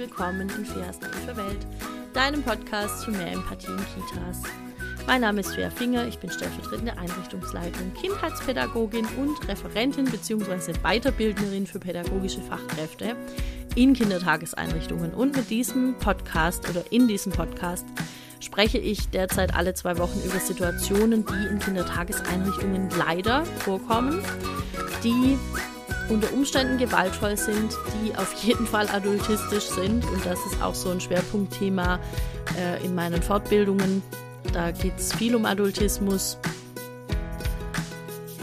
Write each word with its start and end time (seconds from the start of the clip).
willkommen 0.00 0.48
in 0.56 0.64
Feas 0.64 0.98
Tiefe 0.98 1.36
Welt, 1.36 1.58
deinem 2.14 2.42
Podcast 2.42 3.04
für 3.04 3.10
mehr 3.10 3.32
Empathie 3.32 3.66
in 3.66 3.76
Kitas. 3.76 4.42
Mein 5.06 5.20
Name 5.20 5.40
ist 5.40 5.54
Fea 5.54 5.68
Finger, 5.68 6.08
ich 6.08 6.18
bin 6.18 6.30
stellvertretende 6.30 6.96
Einrichtungsleitung, 6.96 7.92
Kindheitspädagogin 7.92 9.04
und 9.18 9.46
Referentin 9.46 10.06
bzw. 10.06 10.72
Weiterbildnerin 10.82 11.66
für 11.66 11.80
pädagogische 11.80 12.40
Fachkräfte 12.40 13.14
in 13.74 13.92
Kindertageseinrichtungen. 13.92 15.12
Und 15.12 15.36
mit 15.36 15.50
diesem 15.50 15.94
Podcast 15.98 16.66
oder 16.70 16.82
in 16.90 17.06
diesem 17.06 17.32
Podcast 17.32 17.84
spreche 18.40 18.78
ich 18.78 19.10
derzeit 19.10 19.54
alle 19.54 19.74
zwei 19.74 19.98
Wochen 19.98 20.18
über 20.24 20.40
Situationen, 20.40 21.26
die 21.26 21.46
in 21.46 21.58
Kindertageseinrichtungen 21.58 22.88
leider 22.96 23.44
vorkommen, 23.44 24.22
die 25.04 25.36
unter 26.10 26.32
Umständen 26.32 26.78
gewaltvoll 26.78 27.36
sind, 27.36 27.76
die 28.02 28.14
auf 28.16 28.34
jeden 28.42 28.66
Fall 28.66 28.88
adultistisch 28.88 29.64
sind. 29.64 30.04
Und 30.04 30.26
das 30.26 30.38
ist 30.46 30.62
auch 30.62 30.74
so 30.74 30.90
ein 30.90 31.00
Schwerpunktthema 31.00 31.98
äh, 32.58 32.84
in 32.84 32.94
meinen 32.94 33.22
Fortbildungen. 33.22 34.02
Da 34.52 34.72
geht 34.72 34.98
es 34.98 35.12
viel 35.12 35.34
um 35.34 35.44
Adultismus. 35.44 36.38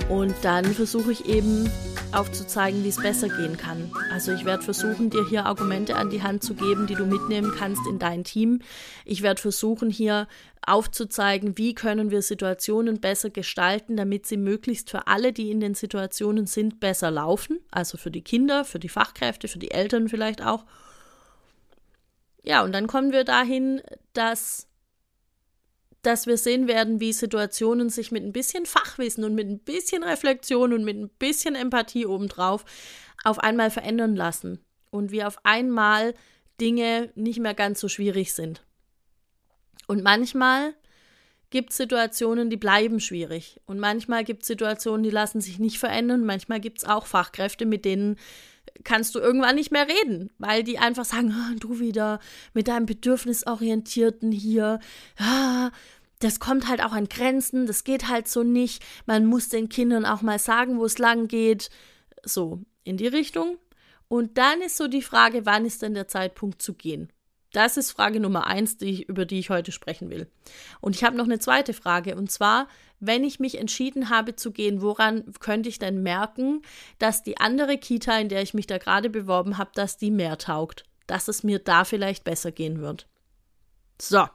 Und 0.09 0.33
dann 0.41 0.65
versuche 0.65 1.11
ich 1.11 1.27
eben 1.27 1.69
aufzuzeigen, 2.13 2.83
wie 2.83 2.89
es 2.89 3.01
besser 3.01 3.27
gehen 3.27 3.57
kann. 3.57 3.91
Also 4.11 4.31
ich 4.31 4.45
werde 4.45 4.63
versuchen, 4.63 5.09
dir 5.09 5.27
hier 5.27 5.45
Argumente 5.45 5.95
an 5.95 6.09
die 6.09 6.23
Hand 6.23 6.43
zu 6.43 6.53
geben, 6.53 6.87
die 6.87 6.95
du 6.95 7.05
mitnehmen 7.05 7.53
kannst 7.57 7.81
in 7.87 7.99
dein 7.99 8.23
Team. 8.23 8.61
Ich 9.05 9.21
werde 9.21 9.41
versuchen, 9.41 9.89
hier 9.89 10.27
aufzuzeigen, 10.65 11.57
wie 11.57 11.73
können 11.73 12.11
wir 12.11 12.21
Situationen 12.21 12.99
besser 12.99 13.29
gestalten, 13.29 13.97
damit 13.97 14.25
sie 14.25 14.37
möglichst 14.37 14.89
für 14.89 15.07
alle, 15.07 15.33
die 15.33 15.51
in 15.51 15.59
den 15.59 15.75
Situationen 15.75 16.47
sind, 16.47 16.79
besser 16.79 17.11
laufen. 17.11 17.59
Also 17.71 17.97
für 17.97 18.11
die 18.11 18.23
Kinder, 18.23 18.65
für 18.65 18.79
die 18.79 18.89
Fachkräfte, 18.89 19.47
für 19.47 19.59
die 19.59 19.71
Eltern 19.71 20.09
vielleicht 20.09 20.41
auch. 20.41 20.65
Ja, 22.43 22.63
und 22.63 22.71
dann 22.71 22.87
kommen 22.87 23.11
wir 23.11 23.25
dahin, 23.25 23.81
dass 24.13 24.67
dass 26.01 26.27
wir 26.27 26.37
sehen 26.37 26.67
werden, 26.67 26.99
wie 26.99 27.13
Situationen 27.13 27.89
sich 27.89 28.11
mit 28.11 28.23
ein 28.23 28.33
bisschen 28.33 28.65
Fachwissen 28.65 29.23
und 29.23 29.35
mit 29.35 29.47
ein 29.47 29.59
bisschen 29.59 30.03
Reflexion 30.03 30.73
und 30.73 30.83
mit 30.83 30.97
ein 30.97 31.09
bisschen 31.09 31.55
Empathie 31.55 32.05
obendrauf 32.05 32.65
auf 33.23 33.39
einmal 33.39 33.71
verändern 33.71 34.15
lassen 34.15 34.63
und 34.89 35.11
wie 35.11 35.23
auf 35.23 35.37
einmal 35.43 36.13
Dinge 36.61 37.11
nicht 37.15 37.39
mehr 37.39 37.53
ganz 37.53 37.79
so 37.79 37.87
schwierig 37.87 38.33
sind. 38.33 38.63
Und 39.87 40.03
manchmal 40.03 40.73
gibt 41.49 41.71
es 41.71 41.77
Situationen, 41.77 42.49
die 42.49 42.57
bleiben 42.57 42.99
schwierig. 42.99 43.59
Und 43.65 43.79
manchmal 43.79 44.23
gibt 44.23 44.43
es 44.43 44.47
Situationen, 44.47 45.03
die 45.03 45.09
lassen 45.09 45.41
sich 45.41 45.59
nicht 45.59 45.79
verändern. 45.79 46.25
Manchmal 46.25 46.59
gibt 46.59 46.79
es 46.79 46.85
auch 46.85 47.05
Fachkräfte, 47.05 47.65
mit 47.65 47.85
denen 47.85 48.17
kannst 48.83 49.15
du 49.15 49.19
irgendwann 49.19 49.55
nicht 49.55 49.71
mehr 49.71 49.87
reden, 49.87 50.29
weil 50.37 50.63
die 50.63 50.77
einfach 50.77 51.05
sagen, 51.05 51.33
oh, 51.33 51.57
du 51.59 51.79
wieder 51.79 52.19
mit 52.53 52.67
deinem 52.67 52.85
Bedürfnisorientierten 52.85 54.31
hier, 54.31 54.79
ah, 55.17 55.71
das 56.19 56.39
kommt 56.39 56.67
halt 56.67 56.83
auch 56.83 56.93
an 56.93 57.09
Grenzen, 57.09 57.67
das 57.67 57.83
geht 57.83 58.07
halt 58.07 58.27
so 58.27 58.43
nicht. 58.43 58.83
Man 59.05 59.25
muss 59.25 59.49
den 59.49 59.69
Kindern 59.69 60.05
auch 60.05 60.21
mal 60.21 60.39
sagen, 60.39 60.79
wo 60.79 60.85
es 60.85 60.97
lang 60.97 61.27
geht. 61.27 61.69
So, 62.23 62.61
in 62.83 62.97
die 62.97 63.07
Richtung. 63.07 63.57
Und 64.07 64.37
dann 64.37 64.61
ist 64.61 64.77
so 64.77 64.87
die 64.87 65.01
Frage, 65.01 65.45
wann 65.45 65.65
ist 65.65 65.81
denn 65.81 65.93
der 65.93 66.07
Zeitpunkt 66.07 66.61
zu 66.61 66.73
gehen? 66.73 67.09
Das 67.53 67.77
ist 67.77 67.91
Frage 67.91 68.19
Nummer 68.19 68.47
eins, 68.47 68.77
die 68.77 68.85
ich, 68.85 69.09
über 69.09 69.25
die 69.25 69.39
ich 69.39 69.49
heute 69.49 69.71
sprechen 69.71 70.09
will. 70.09 70.27
Und 70.81 70.95
ich 70.95 71.03
habe 71.03 71.15
noch 71.15 71.25
eine 71.25 71.39
zweite 71.39 71.73
Frage. 71.73 72.15
Und 72.15 72.29
zwar, 72.29 72.67
wenn 72.99 73.23
ich 73.23 73.39
mich 73.39 73.57
entschieden 73.57 74.09
habe 74.09 74.35
zu 74.35 74.51
gehen, 74.51 74.81
woran 74.81 75.23
könnte 75.39 75.69
ich 75.69 75.79
denn 75.79 76.03
merken, 76.03 76.61
dass 76.99 77.23
die 77.23 77.37
andere 77.37 77.77
Kita, 77.77 78.17
in 78.17 78.29
der 78.29 78.41
ich 78.41 78.53
mich 78.53 78.67
da 78.67 78.77
gerade 78.77 79.09
beworben 79.09 79.57
habe, 79.57 79.71
dass 79.73 79.97
die 79.97 80.11
mehr 80.11 80.37
taugt? 80.37 80.83
Dass 81.07 81.27
es 81.27 81.43
mir 81.43 81.59
da 81.59 81.85
vielleicht 81.85 82.23
besser 82.23 82.51
gehen 82.51 82.81
wird. 82.81 83.07
So, 83.99 84.27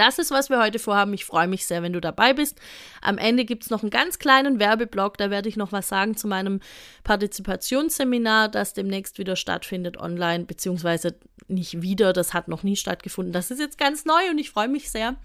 das 0.00 0.18
ist, 0.18 0.30
was 0.30 0.48
wir 0.48 0.58
heute 0.58 0.78
vorhaben. 0.78 1.12
Ich 1.12 1.26
freue 1.26 1.46
mich 1.46 1.66
sehr, 1.66 1.82
wenn 1.82 1.92
du 1.92 2.00
dabei 2.00 2.32
bist. 2.32 2.58
Am 3.02 3.18
Ende 3.18 3.44
gibt 3.44 3.64
es 3.64 3.70
noch 3.70 3.82
einen 3.82 3.90
ganz 3.90 4.18
kleinen 4.18 4.58
Werbeblock. 4.58 5.18
Da 5.18 5.30
werde 5.30 5.50
ich 5.50 5.58
noch 5.58 5.72
was 5.72 5.88
sagen 5.88 6.16
zu 6.16 6.26
meinem 6.26 6.60
Partizipationsseminar, 7.04 8.48
das 8.48 8.72
demnächst 8.72 9.18
wieder 9.18 9.36
stattfindet 9.36 9.98
online, 9.98 10.44
beziehungsweise 10.46 11.18
nicht 11.48 11.82
wieder, 11.82 12.14
das 12.14 12.32
hat 12.32 12.48
noch 12.48 12.62
nie 12.62 12.76
stattgefunden. 12.76 13.34
Das 13.34 13.50
ist 13.50 13.58
jetzt 13.58 13.76
ganz 13.76 14.06
neu 14.06 14.30
und 14.30 14.38
ich 14.38 14.48
freue 14.48 14.68
mich 14.68 14.90
sehr. 14.90 15.16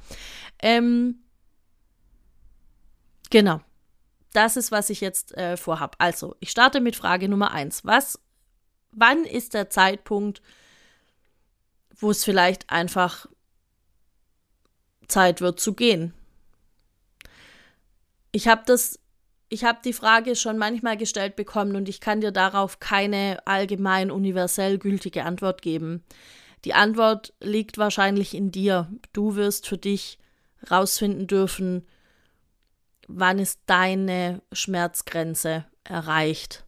Ähm, 0.61 1.23
genau. 3.29 3.61
Das 4.33 4.57
ist, 4.57 4.73
was 4.73 4.89
ich 4.89 4.99
jetzt 4.99 5.37
äh, 5.37 5.55
vorhabe. 5.55 5.97
Also, 5.99 6.35
ich 6.41 6.51
starte 6.51 6.81
mit 6.81 6.97
Frage 6.97 7.29
Nummer 7.29 7.51
eins. 7.51 7.85
Was, 7.85 8.19
wann 8.91 9.23
ist 9.23 9.53
der 9.53 9.69
Zeitpunkt, 9.69 10.41
wo 11.97 12.11
es 12.11 12.25
vielleicht 12.25 12.69
einfach 12.69 13.27
Zeit 15.07 15.41
wird 15.41 15.59
zu 15.59 15.73
gehen. 15.73 16.13
Ich 18.31 18.47
habe 18.47 18.63
das, 18.65 18.99
ich 19.49 19.63
habe 19.63 19.79
die 19.83 19.93
Frage 19.93 20.35
schon 20.35 20.57
manchmal 20.57 20.97
gestellt 20.97 21.35
bekommen 21.35 21.75
und 21.75 21.87
ich 21.87 22.01
kann 22.01 22.21
dir 22.21 22.31
darauf 22.31 22.79
keine 22.79 23.39
allgemein 23.45 24.11
universell 24.11 24.77
gültige 24.77 25.23
Antwort 25.23 25.61
geben. 25.61 26.03
Die 26.65 26.73
Antwort 26.73 27.33
liegt 27.39 27.77
wahrscheinlich 27.77 28.33
in 28.33 28.51
dir. 28.51 28.91
Du 29.13 29.35
wirst 29.35 29.67
für 29.67 29.77
dich 29.77 30.17
rausfinden 30.69 31.27
dürfen, 31.27 31.87
wann 33.07 33.39
ist 33.39 33.61
deine 33.67 34.41
Schmerzgrenze 34.51 35.65
erreicht. 35.83 36.65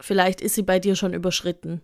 Vielleicht 0.00 0.40
ist 0.40 0.54
sie 0.54 0.62
bei 0.62 0.78
dir 0.78 0.96
schon 0.96 1.12
überschritten. 1.12 1.82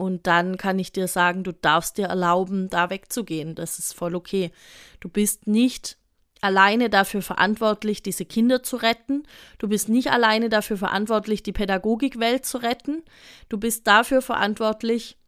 Und 0.00 0.26
dann 0.26 0.56
kann 0.56 0.78
ich 0.78 0.92
dir 0.92 1.08
sagen, 1.08 1.44
du 1.44 1.52
darfst 1.52 1.98
dir 1.98 2.06
erlauben, 2.06 2.70
da 2.70 2.88
wegzugehen. 2.88 3.54
Das 3.54 3.78
ist 3.78 3.92
voll 3.92 4.14
okay. 4.14 4.50
Du 4.98 5.10
bist 5.10 5.46
nicht 5.46 5.98
alleine 6.40 6.88
dafür 6.88 7.20
verantwortlich, 7.20 8.02
diese 8.02 8.24
Kinder 8.24 8.62
zu 8.62 8.76
retten. 8.76 9.24
Du 9.58 9.68
bist 9.68 9.90
nicht 9.90 10.10
alleine 10.10 10.48
dafür 10.48 10.78
verantwortlich, 10.78 11.42
die 11.42 11.52
Pädagogikwelt 11.52 12.46
zu 12.46 12.62
retten. 12.62 13.02
Du 13.50 13.58
bist 13.58 13.86
dafür 13.86 14.22
verantwortlich, 14.22 15.18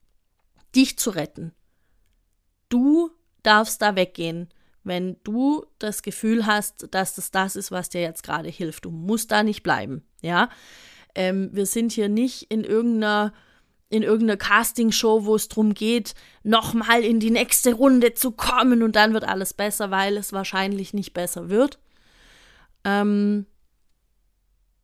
dich 0.74 0.98
zu 0.98 1.10
retten. 1.10 1.52
Du 2.70 3.10
darfst 3.42 3.82
da 3.82 3.94
weggehen, 3.94 4.48
wenn 4.84 5.18
du 5.22 5.66
das 5.80 6.00
Gefühl 6.00 6.46
hast, 6.46 6.88
dass 6.94 7.14
das 7.14 7.30
das 7.30 7.56
ist, 7.56 7.72
was 7.72 7.90
dir 7.90 8.00
jetzt 8.00 8.22
gerade 8.22 8.48
hilft. 8.48 8.86
Du 8.86 8.90
musst 8.90 9.32
da 9.32 9.42
nicht 9.42 9.62
bleiben. 9.62 10.02
Ja, 10.22 10.48
ähm, 11.14 11.50
wir 11.52 11.66
sind 11.66 11.92
hier 11.92 12.08
nicht 12.08 12.50
in 12.50 12.64
irgendeiner 12.64 13.34
in 13.92 14.02
irgendeiner 14.02 14.38
Castingshow, 14.38 15.26
wo 15.26 15.34
es 15.34 15.48
darum 15.48 15.74
geht, 15.74 16.14
nochmal 16.42 17.04
in 17.04 17.20
die 17.20 17.30
nächste 17.30 17.74
Runde 17.74 18.14
zu 18.14 18.30
kommen 18.30 18.82
und 18.82 18.96
dann 18.96 19.12
wird 19.12 19.24
alles 19.24 19.52
besser, 19.52 19.90
weil 19.90 20.16
es 20.16 20.32
wahrscheinlich 20.32 20.94
nicht 20.94 21.12
besser 21.12 21.50
wird. 21.50 21.78
Ähm, 22.84 23.44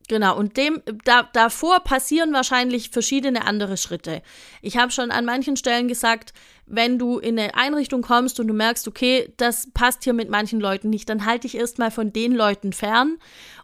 genau, 0.09 0.37
und 0.37 0.59
dem, 0.59 0.83
da, 1.07 1.23
davor 1.33 1.81
passieren 1.81 2.35
wahrscheinlich 2.35 2.91
verschiedene 2.91 3.47
andere 3.47 3.79
Schritte. 3.79 4.21
Ich 4.61 4.77
habe 4.77 4.93
schon 4.93 5.11
an 5.11 5.25
manchen 5.25 5.57
Stellen 5.57 5.89
gesagt, 5.89 6.35
wenn 6.67 6.99
du 6.99 7.19
in 7.19 7.39
eine 7.39 7.55
Einrichtung 7.55 8.03
kommst 8.03 8.39
und 8.41 8.47
du 8.47 8.53
merkst, 8.53 8.87
okay, 8.87 9.33
das 9.39 9.71
passt 9.73 10.05
hier 10.05 10.13
mit 10.13 10.29
manchen 10.29 10.61
Leuten 10.61 10.91
nicht, 10.91 11.09
dann 11.09 11.25
halte 11.25 11.49
dich 11.49 11.57
erstmal 11.57 11.91
von 11.91 12.13
den 12.13 12.35
Leuten 12.35 12.75
fern 12.75 13.17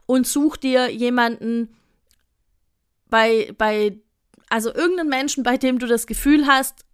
und 0.06 0.26
such 0.26 0.56
dir 0.56 0.90
jemanden, 0.90 1.76
bei, 3.10 3.52
bei 3.58 3.98
also 4.48 4.74
irgendeinen 4.74 5.08
Menschen, 5.08 5.42
bei 5.42 5.56
dem 5.56 5.78
du 5.78 5.86
das 5.86 6.06
Gefühl 6.06 6.46
hast, 6.46 6.84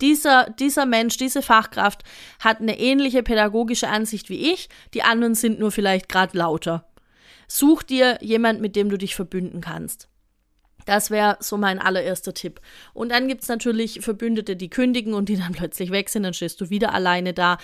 dieser, 0.00 0.50
dieser 0.50 0.86
Mensch, 0.86 1.16
diese 1.16 1.42
Fachkraft 1.42 2.04
hat 2.38 2.60
eine 2.60 2.78
ähnliche 2.78 3.22
pädagogische 3.22 3.88
Ansicht 3.88 4.28
wie 4.28 4.52
ich, 4.52 4.68
die 4.94 5.02
anderen 5.02 5.34
sind 5.34 5.58
nur 5.58 5.72
vielleicht 5.72 6.08
gerade 6.08 6.38
lauter. 6.38 6.88
Such 7.48 7.82
dir 7.82 8.18
jemand, 8.20 8.60
mit 8.60 8.76
dem 8.76 8.90
du 8.90 8.98
dich 8.98 9.16
verbünden 9.16 9.60
kannst. 9.60 10.08
Das 10.86 11.10
wäre 11.10 11.36
so 11.40 11.56
mein 11.56 11.80
allererster 11.80 12.32
Tipp. 12.32 12.60
Und 12.94 13.10
dann 13.10 13.28
gibt 13.28 13.42
es 13.42 13.48
natürlich 13.48 14.00
Verbündete, 14.00 14.56
die 14.56 14.70
kündigen 14.70 15.14
und 15.14 15.28
die 15.28 15.36
dann 15.36 15.52
plötzlich 15.52 15.90
weg 15.90 16.08
sind, 16.08 16.22
dann 16.22 16.34
stehst 16.34 16.60
du 16.60 16.70
wieder 16.70 16.94
alleine 16.94 17.34
da. 17.34 17.58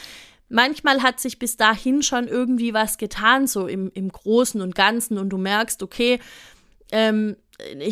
Manchmal 0.49 1.03
hat 1.03 1.21
sich 1.21 1.39
bis 1.39 1.57
dahin 1.57 2.03
schon 2.03 2.29
irgendwie 2.29 2.75
was 2.75 2.99
getan, 2.99 3.47
so 3.47 3.67
im, 3.67 3.91
im 3.95 4.11
Großen 4.11 4.61
und 4.61 4.75
Ganzen, 4.75 5.17
und 5.17 5.31
du 5.31 5.39
merkst, 5.39 5.83
okay, 5.83 6.19
ähm, 6.93 7.37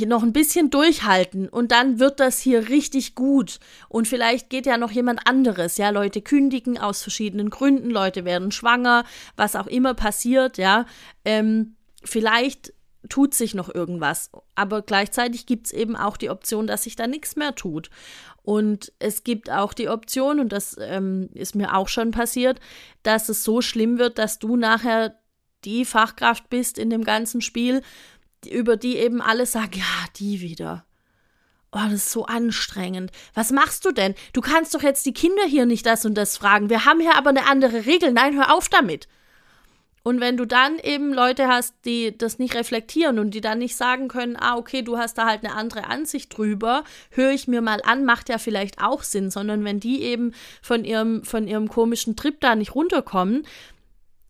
noch 0.07 0.23
ein 0.23 0.33
bisschen 0.33 0.71
durchhalten 0.71 1.49
und 1.49 1.73
dann 1.73 1.99
wird 1.99 2.21
das 2.21 2.41
hier 2.41 2.69
richtig 2.69 3.15
gut. 3.15 3.59
Und 3.89 4.09
vielleicht 4.09 4.51
geht 4.51 4.67
ja 4.67 4.77
noch 4.77 4.91
jemand 4.91 5.27
anderes. 5.27 5.77
Ja, 5.77 5.91
Leute 5.91 6.21
kündigen 6.21 6.79
aus 6.79 7.03
verschiedenen 7.03 7.51
Gründen, 7.51 7.91
Leute 7.91 8.25
werden 8.25 8.51
schwanger, 8.51 9.05
was 9.37 9.57
auch 9.57 9.69
immer 9.69 9.95
passiert, 9.95 10.59
ja. 10.59 10.87
Ähm, 11.25 11.77
vielleicht 12.03 12.73
tut 13.09 13.35
sich 13.35 13.55
noch 13.55 13.73
irgendwas. 13.73 14.31
Aber 14.55 14.83
gleichzeitig 14.83 15.47
gibt 15.47 15.67
es 15.67 15.73
eben 15.73 15.97
auch 15.97 16.17
die 16.17 16.31
Option, 16.31 16.67
dass 16.67 16.85
sich 16.85 16.97
da 16.97 17.07
nichts 17.07 17.37
mehr 17.37 17.55
tut. 17.55 17.91
Und 18.43 18.93
es 18.99 19.25
gibt 19.25 19.51
auch 19.51 19.73
die 19.73 19.89
Option, 19.89 20.41
und 20.41 20.53
das 20.53 20.77
ähm, 20.81 21.29
ist 21.35 21.55
mir 21.55 21.77
auch 21.77 21.89
schon 21.89 22.11
passiert, 22.11 22.61
dass 23.03 23.29
es 23.29 23.45
so 23.45 23.61
schlimm 23.61 23.99
wird, 23.99 24.19
dass 24.19 24.39
du 24.39 24.57
nachher 24.57 25.17
die 25.65 25.85
Fachkraft 25.85 26.49
bist 26.51 26.79
in 26.79 26.91
dem 26.91 27.05
ganzen 27.05 27.41
Spiel, 27.41 27.83
über 28.47 28.77
die 28.77 28.97
eben 28.97 29.21
alle 29.21 29.47
sagen, 29.47 29.79
ja, 29.79 30.07
die 30.17 30.41
wieder. 30.41 30.85
Oh, 31.73 31.81
das 31.85 31.95
ist 31.95 32.11
so 32.11 32.27
anstrengend. 32.27 33.11
Was 33.35 33.51
machst 33.51 33.87
du 33.87 33.93
denn? 33.93 34.15
Du 34.35 34.43
kannst 34.43 34.75
doch 34.75 34.83
jetzt 34.83 35.07
die 35.07 35.15
Kinder 35.15 35.45
hier 35.47 35.65
nicht 35.65 35.87
das 35.87 36.05
und 36.05 36.15
das 36.15 36.37
fragen. 36.37 36.69
Wir 36.69 36.85
haben 36.85 37.01
hier 37.01 37.17
aber 37.17 37.31
eine 37.31 37.47
andere 37.47 37.87
Regel. 37.87 38.13
Nein, 38.13 38.37
hör 38.37 38.55
auf 38.55 38.69
damit. 38.69 39.09
Und 40.05 40.21
wenn 40.21 40.37
du 40.37 40.47
dann 40.47 40.79
eben 40.81 41.15
Leute 41.15 41.47
hast, 41.47 41.75
die 41.85 42.17
das 42.17 42.39
nicht 42.39 42.57
reflektieren 42.57 43.21
und 43.21 43.31
die 43.33 43.41
dann 43.41 43.59
nicht 43.59 43.77
sagen 43.77 44.09
können, 44.09 44.37
ah, 44.37 44.57
okay, 44.57 44.83
du 44.83 44.99
hast 44.99 45.17
da 45.17 45.27
halt 45.27 45.45
eine 45.45 45.55
andere 45.55 45.85
Ansicht 45.85 46.37
drüber, 46.37 46.83
höre 47.11 47.31
ich 47.31 47.47
mir 47.47 47.61
mal 47.61 47.81
an, 47.85 48.05
macht 48.05 48.29
ja 48.29 48.39
vielleicht 48.39 48.83
auch 48.83 49.05
Sinn, 49.05 49.31
sondern 49.31 49.65
wenn 49.65 49.79
die 49.79 50.03
eben 50.03 50.35
von 50.61 50.85
ihrem, 50.85 51.25
von 51.25 51.47
ihrem 51.47 51.69
komischen 51.69 52.17
Trip 52.17 52.41
da 52.41 52.57
nicht 52.57 52.75
runterkommen, 52.75 53.47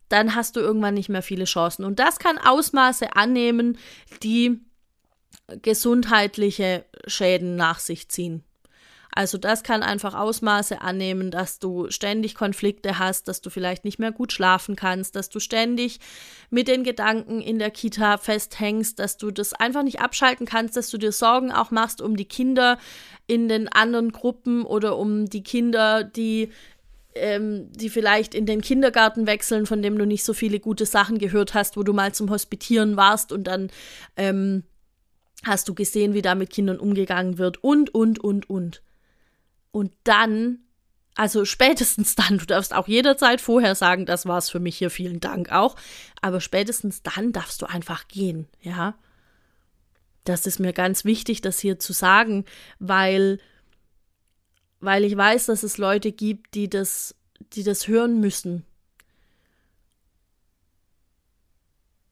dann 0.09 0.35
hast 0.35 0.55
du 0.55 0.59
irgendwann 0.59 0.93
nicht 0.93 1.09
mehr 1.09 1.21
viele 1.21 1.45
Chancen. 1.45 1.85
Und 1.85 1.99
das 1.99 2.19
kann 2.19 2.37
Ausmaße 2.37 3.15
annehmen, 3.15 3.77
die 4.21 4.59
gesundheitliche 5.61 6.85
Schäden 7.07 7.55
nach 7.55 7.79
sich 7.79 8.09
ziehen. 8.09 8.43
Also 9.15 9.37
das 9.37 9.61
kann 9.61 9.83
einfach 9.83 10.15
Ausmaße 10.15 10.81
annehmen, 10.81 11.29
dass 11.29 11.59
du 11.59 11.89
ständig 11.91 12.33
Konflikte 12.33 12.97
hast, 12.97 13.27
dass 13.27 13.41
du 13.41 13.51
vielleicht 13.51 13.85
nicht 13.85 13.99
mehr 13.99 14.11
gut 14.11 14.31
schlafen 14.31 14.75
kannst, 14.75 15.15
dass 15.15 15.29
du 15.29 15.39
ständig 15.39 15.99
mit 16.49 16.67
den 16.67 16.83
Gedanken 16.83 17.39
in 17.39 17.59
der 17.59 17.69
Kita 17.69 18.17
festhängst, 18.17 18.97
dass 18.97 19.17
du 19.17 19.29
das 19.29 19.53
einfach 19.53 19.83
nicht 19.83 20.01
abschalten 20.01 20.47
kannst, 20.47 20.75
dass 20.77 20.89
du 20.89 20.97
dir 20.97 21.11
Sorgen 21.11 21.51
auch 21.51 21.69
machst 21.69 22.01
um 22.01 22.17
die 22.17 22.27
Kinder 22.27 22.79
in 23.27 23.47
den 23.47 23.67
anderen 23.67 24.11
Gruppen 24.11 24.65
oder 24.65 24.97
um 24.97 25.29
die 25.29 25.43
Kinder, 25.43 26.03
die 26.03 26.49
ähm, 27.15 27.71
die 27.71 27.89
vielleicht 27.89 28.35
in 28.35 28.45
den 28.45 28.61
Kindergarten 28.61 29.27
wechseln, 29.27 29.65
von 29.65 29.81
dem 29.81 29.97
du 29.97 30.05
nicht 30.05 30.23
so 30.23 30.33
viele 30.33 30.59
gute 30.59 30.85
Sachen 30.85 31.17
gehört 31.17 31.53
hast, 31.53 31.77
wo 31.77 31.83
du 31.83 31.93
mal 31.93 32.13
zum 32.13 32.29
Hospitieren 32.29 32.97
warst 32.97 33.31
und 33.31 33.45
dann 33.45 33.69
ähm, 34.17 34.63
hast 35.43 35.67
du 35.67 35.73
gesehen, 35.73 36.13
wie 36.13 36.21
da 36.21 36.35
mit 36.35 36.49
Kindern 36.49 36.79
umgegangen 36.79 37.37
wird 37.37 37.63
und, 37.63 37.93
und, 37.93 38.19
und, 38.19 38.49
und. 38.49 38.81
Und 39.71 39.91
dann, 40.03 40.59
also 41.15 41.45
spätestens 41.45 42.15
dann, 42.15 42.37
du 42.37 42.45
darfst 42.45 42.73
auch 42.73 42.87
jederzeit 42.87 43.41
vorher 43.41 43.75
sagen, 43.75 44.05
das 44.05 44.25
war's 44.25 44.49
für 44.49 44.59
mich 44.59 44.77
hier, 44.77 44.89
vielen 44.89 45.19
Dank 45.19 45.51
auch. 45.51 45.75
Aber 46.21 46.39
spätestens 46.41 47.01
dann 47.03 47.31
darfst 47.31 47.61
du 47.61 47.65
einfach 47.65 48.07
gehen, 48.07 48.47
ja. 48.61 48.95
Das 50.25 50.47
ist 50.47 50.59
mir 50.59 50.71
ganz 50.71 51.03
wichtig, 51.03 51.41
das 51.41 51.59
hier 51.59 51.79
zu 51.79 51.91
sagen, 51.91 52.45
weil, 52.79 53.39
weil 54.83 55.05
ich 55.05 55.15
weiß, 55.15 55.45
dass 55.45 55.63
es 55.63 55.77
Leute 55.77 56.11
gibt, 56.11 56.55
die 56.55 56.69
das, 56.69 57.15
die 57.53 57.63
das 57.63 57.87
hören 57.87 58.19
müssen. 58.19 58.65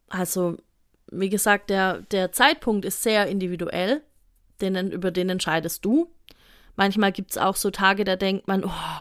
Also, 0.07 0.57
wie 1.11 1.29
gesagt, 1.29 1.69
der, 1.69 2.01
der 2.03 2.31
Zeitpunkt 2.31 2.85
ist 2.85 3.03
sehr 3.03 3.27
individuell, 3.27 4.01
den, 4.61 4.91
über 4.91 5.11
den 5.11 5.29
entscheidest 5.29 5.83
du. 5.83 6.09
Manchmal 6.77 7.11
gibt 7.11 7.31
es 7.31 7.37
auch 7.37 7.57
so 7.57 7.71
Tage, 7.71 8.05
da 8.05 8.15
denkt 8.15 8.47
man, 8.47 8.63
oh, 8.63 8.99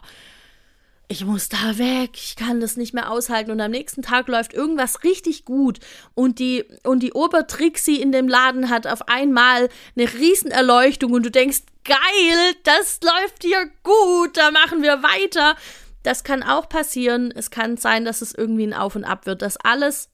ich 1.11 1.25
muss 1.25 1.49
da 1.49 1.77
weg, 1.77 2.11
ich 2.13 2.37
kann 2.37 2.61
das 2.61 2.77
nicht 2.77 2.93
mehr 2.93 3.11
aushalten. 3.11 3.51
Und 3.51 3.59
am 3.59 3.71
nächsten 3.71 4.01
Tag 4.01 4.29
läuft 4.29 4.53
irgendwas 4.53 5.03
richtig 5.03 5.43
gut. 5.43 5.79
Und 6.15 6.39
die, 6.39 6.63
und 6.83 7.03
die 7.03 7.11
Obertrixie 7.11 8.01
in 8.01 8.13
dem 8.13 8.29
Laden 8.29 8.69
hat 8.69 8.87
auf 8.87 9.09
einmal 9.09 9.67
eine 9.97 10.11
Riesenerleuchtung 10.13 11.11
und 11.11 11.25
du 11.25 11.29
denkst, 11.29 11.63
geil, 11.83 12.55
das 12.63 13.01
läuft 13.03 13.43
hier 13.43 13.69
gut, 13.83 14.37
da 14.37 14.51
machen 14.51 14.81
wir 14.81 15.03
weiter. 15.03 15.57
Das 16.03 16.23
kann 16.23 16.43
auch 16.43 16.69
passieren. 16.69 17.31
Es 17.35 17.51
kann 17.51 17.75
sein, 17.75 18.05
dass 18.05 18.21
es 18.21 18.33
irgendwie 18.33 18.65
ein 18.65 18.73
Auf 18.73 18.95
und 18.95 19.03
Ab 19.03 19.25
wird. 19.25 19.41
Das 19.41 19.57
alles 19.57 20.09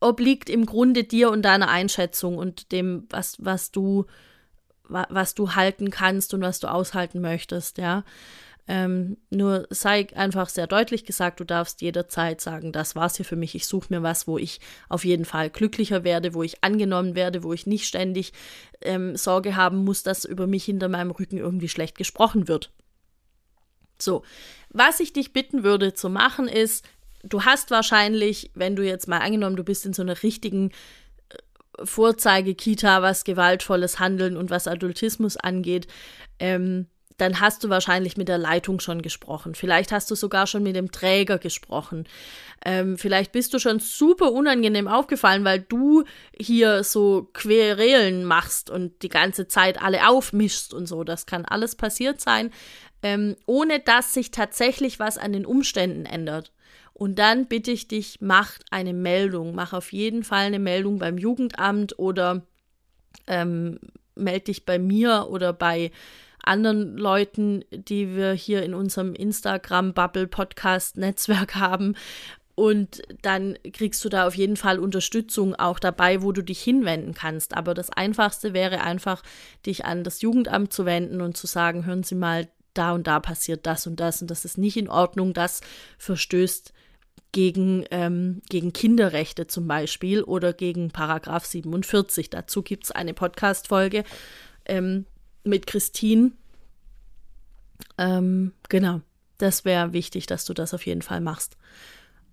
obliegt 0.00 0.48
im 0.48 0.64
Grunde 0.64 1.02
dir 1.02 1.30
und 1.30 1.42
deiner 1.42 1.68
Einschätzung 1.68 2.38
und 2.38 2.70
dem, 2.70 3.06
was, 3.10 3.36
was 3.40 3.72
du 3.72 4.06
was 4.88 5.34
du 5.34 5.56
halten 5.56 5.90
kannst 5.90 6.32
und 6.32 6.42
was 6.42 6.60
du 6.60 6.68
aushalten 6.68 7.20
möchtest, 7.20 7.78
ja. 7.78 8.04
Ähm, 8.68 9.16
nur 9.30 9.66
sei 9.70 10.08
einfach 10.16 10.48
sehr 10.48 10.66
deutlich 10.66 11.04
gesagt, 11.04 11.38
du 11.38 11.44
darfst 11.44 11.82
jederzeit 11.82 12.40
sagen, 12.40 12.72
das 12.72 12.96
war's 12.96 13.16
hier 13.16 13.24
für 13.24 13.36
mich, 13.36 13.54
ich 13.54 13.66
suche 13.66 13.86
mir 13.90 14.02
was, 14.02 14.26
wo 14.26 14.38
ich 14.38 14.60
auf 14.88 15.04
jeden 15.04 15.24
Fall 15.24 15.50
glücklicher 15.50 16.02
werde, 16.02 16.34
wo 16.34 16.42
ich 16.42 16.64
angenommen 16.64 17.14
werde, 17.14 17.44
wo 17.44 17.52
ich 17.52 17.66
nicht 17.66 17.86
ständig 17.86 18.32
ähm, 18.82 19.16
Sorge 19.16 19.54
haben 19.54 19.84
muss, 19.84 20.02
dass 20.02 20.24
über 20.24 20.48
mich 20.48 20.64
hinter 20.64 20.88
meinem 20.88 21.12
Rücken 21.12 21.38
irgendwie 21.38 21.68
schlecht 21.68 21.96
gesprochen 21.96 22.48
wird. 22.48 22.72
So, 24.00 24.24
was 24.70 24.98
ich 25.00 25.12
dich 25.12 25.32
bitten 25.32 25.62
würde 25.62 25.94
zu 25.94 26.10
machen 26.10 26.48
ist, 26.48 26.84
du 27.22 27.44
hast 27.44 27.70
wahrscheinlich, 27.70 28.50
wenn 28.54 28.76
du 28.76 28.84
jetzt 28.84 29.06
mal 29.06 29.20
angenommen, 29.20 29.56
du 29.56 29.64
bist 29.64 29.86
in 29.86 29.92
so 29.92 30.02
einer 30.02 30.22
richtigen 30.22 30.72
Vorzeige-Kita, 31.82 33.02
was 33.02 33.24
gewaltvolles 33.24 33.98
Handeln 33.98 34.36
und 34.36 34.50
was 34.50 34.66
Adultismus 34.66 35.36
angeht, 35.36 35.86
ähm, 36.38 36.86
dann 37.16 37.40
hast 37.40 37.64
du 37.64 37.68
wahrscheinlich 37.68 38.16
mit 38.16 38.28
der 38.28 38.38
Leitung 38.38 38.80
schon 38.80 39.00
gesprochen. 39.00 39.54
Vielleicht 39.54 39.92
hast 39.92 40.10
du 40.10 40.14
sogar 40.14 40.46
schon 40.46 40.62
mit 40.62 40.76
dem 40.76 40.92
Träger 40.92 41.38
gesprochen. 41.38 42.06
Ähm, 42.64 42.98
vielleicht 42.98 43.32
bist 43.32 43.54
du 43.54 43.58
schon 43.58 43.80
super 43.80 44.32
unangenehm 44.32 44.88
aufgefallen, 44.88 45.44
weil 45.44 45.60
du 45.60 46.04
hier 46.38 46.84
so 46.84 47.28
Querelen 47.32 48.24
machst 48.24 48.70
und 48.70 49.02
die 49.02 49.08
ganze 49.08 49.48
Zeit 49.48 49.80
alle 49.82 50.08
aufmischst 50.08 50.74
und 50.74 50.86
so. 50.86 51.04
Das 51.04 51.26
kann 51.26 51.44
alles 51.44 51.74
passiert 51.74 52.20
sein, 52.20 52.50
ähm, 53.02 53.36
ohne 53.46 53.80
dass 53.80 54.12
sich 54.12 54.30
tatsächlich 54.30 54.98
was 54.98 55.16
an 55.16 55.32
den 55.32 55.46
Umständen 55.46 56.04
ändert. 56.04 56.52
Und 56.92 57.18
dann 57.18 57.46
bitte 57.46 57.70
ich 57.70 57.88
dich, 57.88 58.18
mach 58.20 58.52
eine 58.70 58.94
Meldung. 58.94 59.54
Mach 59.54 59.74
auf 59.74 59.92
jeden 59.92 60.24
Fall 60.24 60.46
eine 60.46 60.58
Meldung 60.58 60.98
beim 60.98 61.18
Jugendamt 61.18 61.98
oder 61.98 62.42
ähm, 63.26 63.78
melde 64.14 64.46
dich 64.46 64.64
bei 64.64 64.78
mir 64.78 65.26
oder 65.28 65.52
bei 65.52 65.92
anderen 66.46 66.96
Leuten, 66.96 67.64
die 67.70 68.16
wir 68.16 68.32
hier 68.32 68.62
in 68.62 68.72
unserem 68.74 69.14
Instagram-Bubble-Podcast-Netzwerk 69.14 71.56
haben. 71.56 71.94
Und 72.54 73.02
dann 73.20 73.58
kriegst 73.72 74.02
du 74.04 74.08
da 74.08 74.26
auf 74.26 74.34
jeden 74.34 74.56
Fall 74.56 74.78
Unterstützung 74.78 75.54
auch 75.54 75.78
dabei, 75.78 76.22
wo 76.22 76.32
du 76.32 76.42
dich 76.42 76.62
hinwenden 76.62 77.12
kannst. 77.12 77.54
Aber 77.54 77.74
das 77.74 77.90
Einfachste 77.90 78.54
wäre 78.54 78.80
einfach, 78.80 79.22
dich 79.66 79.84
an 79.84 80.04
das 80.04 80.22
Jugendamt 80.22 80.72
zu 80.72 80.86
wenden 80.86 81.20
und 81.20 81.36
zu 81.36 81.46
sagen, 81.46 81.84
hören 81.84 82.02
Sie 82.02 82.14
mal, 82.14 82.48
da 82.72 82.92
und 82.92 83.06
da 83.06 83.20
passiert 83.20 83.66
das 83.66 83.86
und 83.86 84.00
das 84.00 84.22
und 84.22 84.30
das 84.30 84.44
ist 84.44 84.58
nicht 84.58 84.76
in 84.76 84.88
Ordnung, 84.88 85.32
das 85.32 85.62
verstößt 85.98 86.72
gegen, 87.32 87.84
ähm, 87.90 88.42
gegen 88.48 88.72
Kinderrechte 88.72 89.46
zum 89.46 89.66
Beispiel 89.66 90.22
oder 90.22 90.52
gegen 90.52 90.90
Paragraph 90.90 91.44
47. 91.44 92.30
Dazu 92.30 92.62
gibt 92.62 92.84
es 92.84 92.90
eine 92.90 93.14
Podcast-Folge 93.14 94.04
ähm, 94.64 95.06
mit 95.46 95.66
Christine. 95.66 96.32
Ähm, 97.98 98.52
genau, 98.68 99.00
das 99.38 99.64
wäre 99.64 99.92
wichtig, 99.92 100.26
dass 100.26 100.44
du 100.44 100.54
das 100.54 100.74
auf 100.74 100.86
jeden 100.86 101.02
Fall 101.02 101.20
machst. 101.20 101.56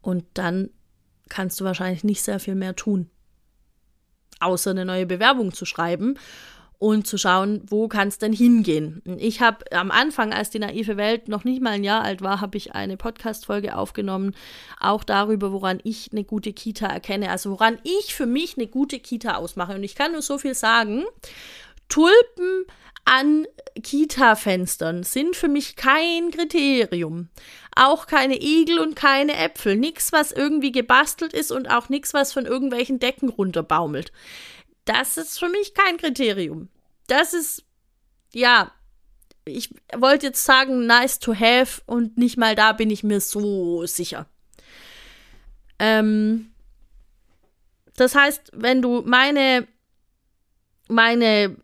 Und 0.02 0.26
dann 0.34 0.70
kannst 1.30 1.60
du 1.60 1.66
wahrscheinlich 1.66 2.04
nicht 2.04 2.22
sehr 2.22 2.40
viel 2.40 2.56
mehr 2.56 2.76
tun, 2.76 3.10
außer 4.40 4.72
eine 4.72 4.86
neue 4.86 5.06
Bewerbung 5.06 5.54
zu 5.54 5.66
schreiben 5.66 6.18
und 6.84 7.08
zu 7.08 7.18
schauen, 7.18 7.62
wo 7.66 7.88
kann 7.88 8.10
es 8.10 8.18
denn 8.18 8.34
hingehen. 8.34 9.02
Ich 9.18 9.40
habe 9.40 9.64
am 9.72 9.90
Anfang, 9.90 10.34
als 10.34 10.50
die 10.50 10.60
naive 10.60 10.98
Welt 10.98 11.30
noch 11.30 11.46
nicht 11.46 11.62
mal 11.62 11.70
ein 11.70 11.86
Jahr 11.86 12.04
alt 12.04 12.22
war, 12.22 12.42
habe 12.42 12.58
ich 12.58 12.76
eine 12.76 12.98
Podcast-Folge 12.98 13.78
aufgenommen, 13.78 14.36
auch 14.82 15.06
darüber, 15.06 15.54
woran 15.54 15.80
ich 15.86 16.10
eine 16.12 16.26
gute 16.26 16.52
Kita 16.52 16.88
erkenne, 16.88 17.30
also 17.30 17.52
woran 17.52 17.78
ich 17.84 18.14
für 18.14 18.26
mich 18.26 18.58
eine 18.58 18.68
gute 18.68 19.00
Kita 19.00 19.36
ausmache. 19.36 19.76
Und 19.76 19.84
ich 19.84 19.96
kann 19.96 20.12
nur 20.12 20.22
so 20.22 20.38
viel 20.38 20.56
sagen, 20.56 21.06
Tulpen 21.90 22.66
an 23.06 23.46
Kita-Fenstern 23.82 25.04
sind 25.04 25.36
für 25.36 25.50
mich 25.50 25.76
kein 25.76 26.32
Kriterium. 26.32 27.30
Auch 27.76 28.08
keine 28.08 28.42
Igel 28.42 28.80
und 28.80 28.96
keine 28.96 29.36
Äpfel. 29.36 29.76
Nichts, 29.76 30.12
was 30.12 30.32
irgendwie 30.32 30.72
gebastelt 30.72 31.34
ist 31.34 31.52
und 31.52 31.70
auch 31.70 31.90
nichts, 31.90 32.14
was 32.14 32.34
von 32.34 32.46
irgendwelchen 32.46 33.00
Decken 33.00 33.30
runterbaumelt. 33.30 34.12
Das 34.86 35.18
ist 35.18 35.40
für 35.40 35.50
mich 35.50 35.74
kein 35.74 35.98
Kriterium 35.98 36.70
das 37.08 37.34
ist, 37.34 37.64
ja, 38.34 38.72
ich 39.46 39.74
wollte 39.96 40.28
jetzt 40.28 40.44
sagen, 40.44 40.86
nice 40.86 41.20
to 41.20 41.36
have 41.36 41.82
und 41.86 42.18
nicht 42.18 42.38
mal 42.38 42.56
da 42.56 42.72
bin 42.72 42.90
ich 42.90 43.04
mir 43.04 43.20
so 43.20 43.86
sicher. 43.86 44.28
Ähm, 45.80 46.52
das 47.96 48.16
heißt, 48.16 48.52
wenn 48.54 48.82
du 48.82 49.02
meine, 49.06 49.68
meine 50.88 51.56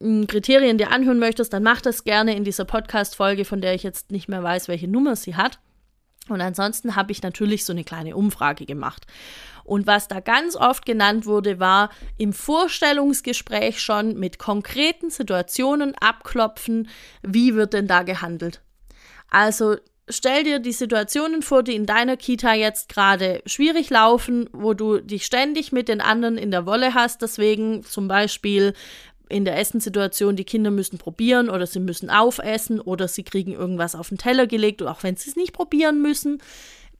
hm, 0.00 0.26
Kriterien 0.26 0.78
dir 0.78 0.90
anhören 0.90 1.18
möchtest, 1.18 1.52
dann 1.52 1.62
mach 1.62 1.80
das 1.80 2.04
gerne 2.04 2.36
in 2.36 2.44
dieser 2.44 2.64
Podcast-Folge, 2.64 3.44
von 3.44 3.60
der 3.60 3.74
ich 3.74 3.82
jetzt 3.82 4.10
nicht 4.10 4.28
mehr 4.28 4.42
weiß, 4.42 4.68
welche 4.68 4.88
Nummer 4.88 5.16
sie 5.16 5.36
hat. 5.36 5.58
Und 6.28 6.40
ansonsten 6.40 6.96
habe 6.96 7.12
ich 7.12 7.22
natürlich 7.22 7.64
so 7.64 7.72
eine 7.72 7.84
kleine 7.84 8.16
Umfrage 8.16 8.64
gemacht. 8.64 9.06
Und 9.64 9.86
was 9.86 10.08
da 10.08 10.20
ganz 10.20 10.56
oft 10.56 10.86
genannt 10.86 11.26
wurde, 11.26 11.60
war 11.60 11.90
im 12.18 12.32
Vorstellungsgespräch 12.32 13.80
schon 13.80 14.18
mit 14.18 14.38
konkreten 14.38 15.10
Situationen 15.10 15.94
abklopfen, 15.96 16.88
wie 17.22 17.54
wird 17.54 17.72
denn 17.72 17.86
da 17.86 18.02
gehandelt. 18.02 18.62
Also 19.28 19.76
stell 20.08 20.44
dir 20.44 20.58
die 20.58 20.72
Situationen 20.72 21.42
vor, 21.42 21.62
die 21.62 21.74
in 21.74 21.86
deiner 21.86 22.16
Kita 22.16 22.54
jetzt 22.54 22.88
gerade 22.88 23.42
schwierig 23.46 23.90
laufen, 23.90 24.48
wo 24.52 24.74
du 24.74 24.98
dich 24.98 25.26
ständig 25.26 25.72
mit 25.72 25.88
den 25.88 26.00
anderen 26.00 26.38
in 26.38 26.50
der 26.50 26.66
Wolle 26.66 26.94
hast. 26.94 27.22
Deswegen 27.22 27.82
zum 27.82 28.08
Beispiel 28.08 28.74
in 29.28 29.44
der 29.44 29.58
Essenssituation, 29.58 30.36
die 30.36 30.44
Kinder 30.44 30.70
müssen 30.70 30.98
probieren 30.98 31.48
oder 31.48 31.66
sie 31.66 31.80
müssen 31.80 32.10
aufessen 32.10 32.80
oder 32.80 33.08
sie 33.08 33.22
kriegen 33.22 33.52
irgendwas 33.52 33.94
auf 33.94 34.08
den 34.08 34.18
Teller 34.18 34.46
gelegt, 34.46 34.82
auch 34.82 35.02
wenn 35.02 35.16
sie 35.16 35.30
es 35.30 35.36
nicht 35.36 35.52
probieren 35.52 36.02
müssen, 36.02 36.42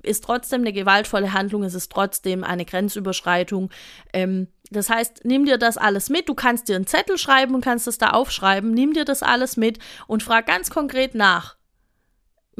ist 0.03 0.25
trotzdem 0.25 0.63
eine 0.63 0.73
gewaltvolle 0.73 1.33
Handlung, 1.33 1.63
es 1.63 1.75
ist 1.75 1.93
trotzdem 1.93 2.45
eine 2.45 2.65
Grenzüberschreitung. 2.65 3.71
Ähm, 4.13 4.49
das 4.71 4.89
heißt, 4.89 5.25
nimm 5.25 5.45
dir 5.45 5.59
das 5.59 5.77
alles 5.77 6.09
mit. 6.09 6.29
Du 6.29 6.35
kannst 6.35 6.69
dir 6.69 6.77
einen 6.77 6.87
Zettel 6.87 7.19
schreiben 7.19 7.55
und 7.55 7.65
kannst 7.65 7.87
das 7.87 7.99
da 7.99 8.11
aufschreiben. 8.11 8.71
Nimm 8.71 8.93
dir 8.93 9.05
das 9.05 9.23
alles 9.23 9.57
mit 9.57 9.79
und 10.07 10.23
frag 10.23 10.47
ganz 10.47 10.71
konkret 10.71 11.15
nach. 11.15 11.57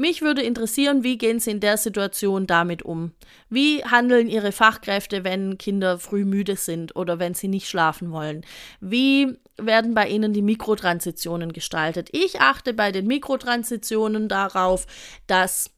Mich 0.01 0.23
würde 0.23 0.41
interessieren, 0.41 1.03
wie 1.03 1.19
gehen 1.19 1.39
Sie 1.39 1.51
in 1.51 1.59
der 1.59 1.77
Situation 1.77 2.47
damit 2.47 2.81
um? 2.81 3.11
Wie 3.49 3.83
handeln 3.83 4.27
Ihre 4.27 4.51
Fachkräfte, 4.51 5.23
wenn 5.23 5.59
Kinder 5.59 5.99
früh 5.99 6.25
müde 6.25 6.55
sind 6.55 6.95
oder 6.95 7.19
wenn 7.19 7.35
sie 7.35 7.47
nicht 7.47 7.69
schlafen 7.69 8.11
wollen? 8.11 8.43
Wie 8.79 9.37
werden 9.57 9.93
bei 9.93 10.07
Ihnen 10.07 10.33
die 10.33 10.41
Mikrotransitionen 10.41 11.53
gestaltet? 11.53 12.09
Ich 12.13 12.41
achte 12.41 12.73
bei 12.73 12.91
den 12.91 13.05
Mikrotransitionen 13.05 14.27
darauf, 14.27 14.87
dass 15.27 15.69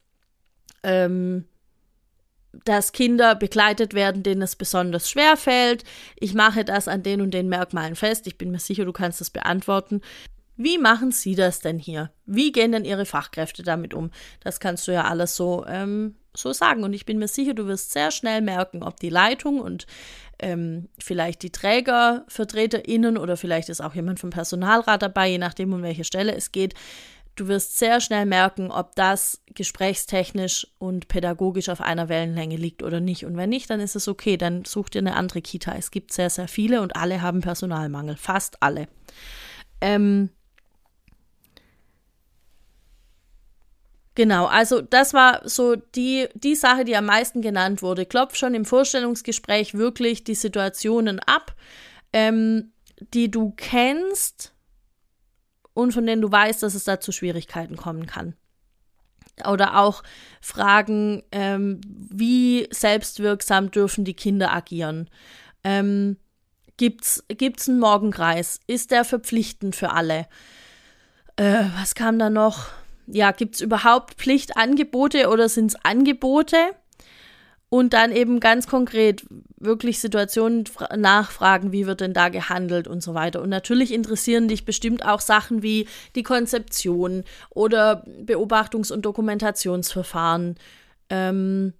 ähm, 0.82 1.44
dass 2.64 2.92
Kinder 2.92 3.34
begleitet 3.34 3.92
werden, 3.92 4.22
denen 4.22 4.40
es 4.40 4.56
besonders 4.56 5.10
schwer 5.10 5.36
fällt. 5.36 5.84
Ich 6.16 6.32
mache 6.32 6.64
das 6.64 6.88
an 6.88 7.02
den 7.02 7.20
und 7.20 7.32
den 7.32 7.50
Merkmalen 7.50 7.94
fest. 7.94 8.26
Ich 8.26 8.38
bin 8.38 8.52
mir 8.52 8.58
sicher, 8.58 8.86
du 8.86 8.92
kannst 8.92 9.20
das 9.20 9.28
beantworten. 9.28 10.00
Wie 10.56 10.78
machen 10.78 11.10
Sie 11.10 11.34
das 11.34 11.60
denn 11.60 11.78
hier? 11.78 12.10
Wie 12.26 12.52
gehen 12.52 12.72
denn 12.72 12.84
Ihre 12.84 13.06
Fachkräfte 13.06 13.62
damit 13.62 13.94
um? 13.94 14.10
Das 14.40 14.60
kannst 14.60 14.86
du 14.86 14.92
ja 14.92 15.04
alles 15.04 15.34
so, 15.34 15.64
ähm, 15.66 16.14
so 16.34 16.52
sagen. 16.52 16.84
Und 16.84 16.92
ich 16.92 17.06
bin 17.06 17.18
mir 17.18 17.28
sicher, 17.28 17.54
du 17.54 17.66
wirst 17.66 17.92
sehr 17.92 18.10
schnell 18.10 18.40
merken, 18.40 18.82
ob 18.82 19.00
die 19.00 19.10
Leitung 19.10 19.60
und 19.60 19.86
ähm, 20.38 20.88
vielleicht 20.98 21.42
die 21.42 21.50
TrägervertreterInnen 21.50 23.18
oder 23.18 23.36
vielleicht 23.36 23.68
ist 23.68 23.80
auch 23.80 23.94
jemand 23.94 24.20
vom 24.20 24.30
Personalrat 24.30 25.02
dabei, 25.02 25.28
je 25.28 25.38
nachdem, 25.38 25.72
um 25.72 25.82
welche 25.82 26.04
Stelle 26.04 26.34
es 26.34 26.52
geht, 26.52 26.74
Du 27.36 27.48
wirst 27.48 27.78
sehr 27.78 28.00
schnell 28.00 28.26
merken, 28.26 28.70
ob 28.70 28.94
das 28.94 29.42
gesprächstechnisch 29.54 30.68
und 30.78 31.08
pädagogisch 31.08 31.68
auf 31.68 31.80
einer 31.80 32.08
Wellenlänge 32.08 32.56
liegt 32.56 32.84
oder 32.84 33.00
nicht. 33.00 33.24
Und 33.24 33.36
wenn 33.36 33.50
nicht, 33.50 33.68
dann 33.70 33.80
ist 33.80 33.96
es 33.96 34.06
okay, 34.06 34.36
dann 34.36 34.64
such 34.64 34.90
dir 34.90 35.00
eine 35.00 35.16
andere 35.16 35.42
Kita. 35.42 35.74
Es 35.76 35.90
gibt 35.90 36.12
sehr, 36.12 36.30
sehr 36.30 36.46
viele 36.46 36.80
und 36.80 36.94
alle 36.94 37.22
haben 37.22 37.40
Personalmangel, 37.40 38.16
fast 38.16 38.62
alle. 38.62 38.86
Ähm, 39.80 40.30
Genau, 44.14 44.46
also 44.46 44.80
das 44.80 45.12
war 45.12 45.48
so 45.48 45.74
die, 45.74 46.28
die 46.34 46.54
Sache, 46.54 46.84
die 46.84 46.96
am 46.96 47.06
meisten 47.06 47.42
genannt 47.42 47.82
wurde. 47.82 48.06
Klopf 48.06 48.36
schon 48.36 48.54
im 48.54 48.64
Vorstellungsgespräch 48.64 49.74
wirklich 49.74 50.22
die 50.22 50.36
Situationen 50.36 51.18
ab, 51.18 51.54
ähm, 52.12 52.72
die 53.12 53.30
du 53.30 53.52
kennst 53.56 54.52
und 55.72 55.92
von 55.92 56.06
denen 56.06 56.22
du 56.22 56.30
weißt, 56.30 56.62
dass 56.62 56.74
es 56.74 56.84
da 56.84 57.00
zu 57.00 57.10
Schwierigkeiten 57.10 57.76
kommen 57.76 58.06
kann. 58.06 58.34
Oder 59.50 59.80
auch 59.80 60.04
Fragen, 60.40 61.24
ähm, 61.32 61.80
wie 61.84 62.68
selbstwirksam 62.70 63.72
dürfen 63.72 64.04
die 64.04 64.14
Kinder 64.14 64.52
agieren? 64.52 65.10
Ähm, 65.64 66.18
gibt's, 66.76 67.24
gibt's 67.26 67.68
einen 67.68 67.80
Morgenkreis? 67.80 68.60
Ist 68.68 68.92
der 68.92 69.04
verpflichtend 69.04 69.74
für 69.74 69.90
alle? 69.90 70.28
Äh, 71.34 71.64
was 71.76 71.96
kam 71.96 72.20
da 72.20 72.30
noch? 72.30 72.68
Ja, 73.06 73.32
gibt 73.32 73.56
es 73.56 73.60
überhaupt 73.60 74.14
Pflichtangebote 74.14 75.28
oder 75.28 75.48
sind 75.48 75.66
es 75.66 75.84
Angebote? 75.84 76.56
und 77.74 77.92
dann 77.92 78.12
eben 78.12 78.38
ganz 78.38 78.68
konkret 78.68 79.26
wirklich 79.58 79.98
Situationen 79.98 80.62
nachfragen, 80.96 81.72
wie 81.72 81.86
wird 81.86 82.02
denn 82.02 82.12
da 82.12 82.28
gehandelt 82.28 82.86
und 82.86 83.02
so 83.02 83.14
weiter. 83.14 83.42
Und 83.42 83.48
natürlich 83.48 83.92
interessieren 83.92 84.46
dich 84.46 84.64
bestimmt 84.64 85.04
auch 85.04 85.20
Sachen 85.20 85.64
wie 85.64 85.88
die 86.14 86.22
Konzeption 86.22 87.24
oder 87.50 88.04
Beobachtungs- 88.24 88.92
und 88.92 89.04
Dokumentationsverfahren. 89.04 90.54
Ähm, 91.10 91.72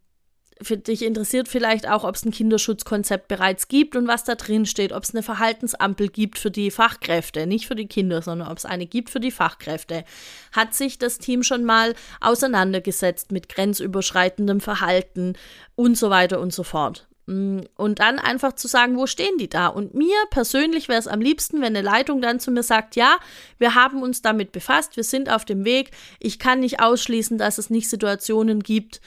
für 0.63 0.77
dich 0.77 1.03
interessiert 1.03 1.49
vielleicht 1.49 1.89
auch, 1.89 2.05
ob 2.05 2.15
es 2.15 2.25
ein 2.25 2.31
Kinderschutzkonzept 2.31 3.29
bereits 3.29 3.69
gibt 3.69 3.97
und 3.97 4.07
was 4.07 4.25
da 4.25 4.35
drin 4.35 4.67
steht, 4.67 4.93
ob 4.93 5.03
es 5.03 5.15
eine 5.15 5.23
Verhaltensampel 5.23 6.09
gibt 6.09 6.39
für 6.39 6.51
die 6.51 6.71
Fachkräfte, 6.71 7.47
nicht 7.47 7.67
für 7.67 7.75
die 7.75 7.89
Kinder, 7.89 8.23
sondern 8.23 8.49
ob 8.49 8.59
es 8.59 8.65
eine 8.65 8.87
gibt 8.87 9.11
für 9.11 9.21
die 9.21 9.31
Fachkräfte. 9.31 10.05
Hat 10.53 10.75
sich 10.75 10.99
das 10.99 11.19
Team 11.19 11.43
schon 11.43 11.65
mal 11.65 11.95
auseinandergesetzt 12.21 13.33
mit 13.33 13.49
grenzüberschreitendem 13.49 14.61
Verhalten 14.61 15.35
und 15.75 15.99
so 15.99 16.11
weiter 16.11 16.41
und 16.41 16.53
so 16.53 16.63
fort. 16.63 17.07
Mm, 17.27 17.61
und 17.77 17.99
dann 18.01 18.19
einfach 18.19 18.53
zu 18.53 18.69
sagen, 18.69 18.97
wo 18.97 19.07
stehen 19.07 19.39
die 19.39 19.49
da? 19.49 19.69
Und 19.69 19.95
mir 19.95 20.17
persönlich 20.31 20.89
wäre 20.89 20.99
es 20.99 21.09
am 21.09 21.21
liebsten, 21.21 21.61
wenn 21.61 21.77
eine 21.77 21.83
Leitung 21.83 22.21
dann 22.21 22.39
zu 22.39 22.51
mir 22.51 22.63
sagt, 22.63 22.97
ja, 22.97 23.17
wir 23.59 23.75
haben 23.75 24.03
uns 24.03 24.23
damit 24.23 24.53
befasst, 24.53 24.97
wir 24.97 25.05
sind 25.05 25.31
auf 25.31 25.45
dem 25.45 25.65
Weg. 25.65 25.91
Ich 26.21 26.39
kann 26.39 26.61
nicht 26.61 26.81
ausschließen, 26.81 27.39
dass 27.39 27.59
es 27.59 27.71
nicht 27.71 27.89
Situationen 27.89 28.63
gibt, 28.63 29.01